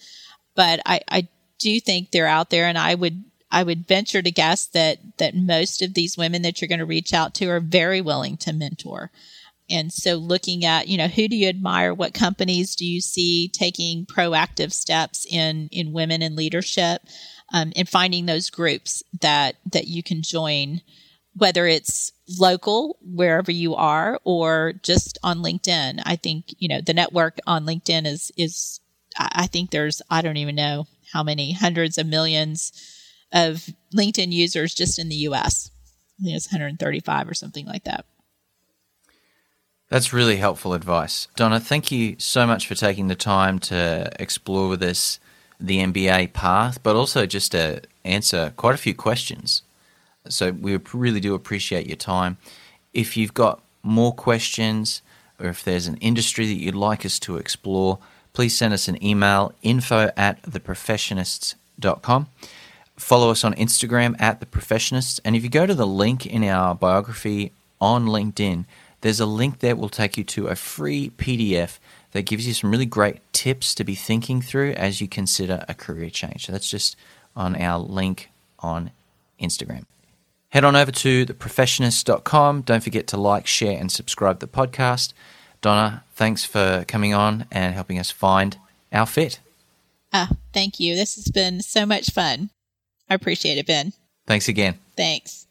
[0.54, 4.32] but i i do think they're out there and i would I would venture to
[4.32, 7.60] guess that that most of these women that you're going to reach out to are
[7.60, 9.12] very willing to mentor.
[9.70, 11.94] And so looking at, you know, who do you admire?
[11.94, 17.02] What companies do you see taking proactive steps in in women in leadership?
[17.52, 20.80] Um, and finding those groups that that you can join,
[21.34, 26.02] whether it's local wherever you are or just on LinkedIn.
[26.04, 28.80] I think you know the network on LinkedIn is is
[29.16, 32.72] I think there's I don't even know how many hundreds of millions
[33.32, 35.70] of LinkedIn users just in the US.
[36.20, 38.06] I think it's 135 or something like that.
[39.88, 41.28] That's really helpful advice.
[41.36, 45.20] Donna, thank you so much for taking the time to explore with us
[45.60, 49.62] the MBA path, but also just to answer quite a few questions.
[50.28, 52.38] So we really do appreciate your time.
[52.92, 55.02] If you've got more questions
[55.38, 57.98] or if there's an industry that you'd like us to explore,
[58.32, 62.28] please send us an email info at theprofessionists.com.
[62.96, 65.20] Follow us on Instagram at theprofessionists.
[65.24, 68.64] And if you go to the link in our biography on LinkedIn,
[69.04, 71.78] there's a link there that will take you to a free PDF
[72.12, 75.74] that gives you some really great tips to be thinking through as you consider a
[75.74, 76.46] career change.
[76.46, 76.96] So that's just
[77.36, 78.30] on our link
[78.60, 78.92] on
[79.38, 79.84] Instagram.
[80.48, 82.62] Head on over to theprofessionists.com.
[82.62, 85.12] Don't forget to like, share, and subscribe to the podcast.
[85.60, 88.56] Donna, thanks for coming on and helping us find
[88.90, 89.38] our fit.
[90.14, 90.96] Ah, thank you.
[90.96, 92.48] This has been so much fun.
[93.10, 93.92] I appreciate it, Ben.
[94.26, 94.78] Thanks again.
[94.96, 95.46] Thanks.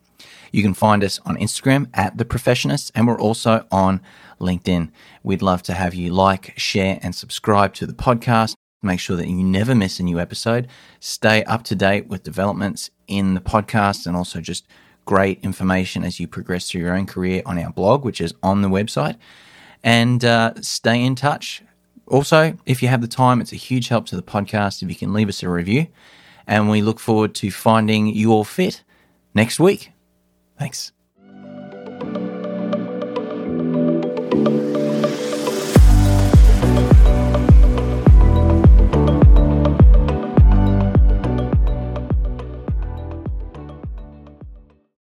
[0.52, 4.02] You can find us on Instagram at The Professionists, and we're also on
[4.42, 4.92] LinkedIn.
[5.24, 8.56] We'd love to have you like, share, and subscribe to the podcast.
[8.82, 10.68] Make sure that you never miss a new episode.
[11.00, 14.68] Stay up to date with developments in the podcast and also just
[15.06, 18.62] great information as you progress through your own career on our blog, which is on
[18.62, 19.18] the website.
[19.84, 21.64] And uh, stay in touch.
[22.08, 24.96] Also, if you have the time, it's a huge help to the podcast if you
[24.96, 25.88] can leave us a review.
[26.46, 28.84] And we look forward to finding you all fit
[29.34, 29.92] next week.
[30.58, 30.92] Thanks.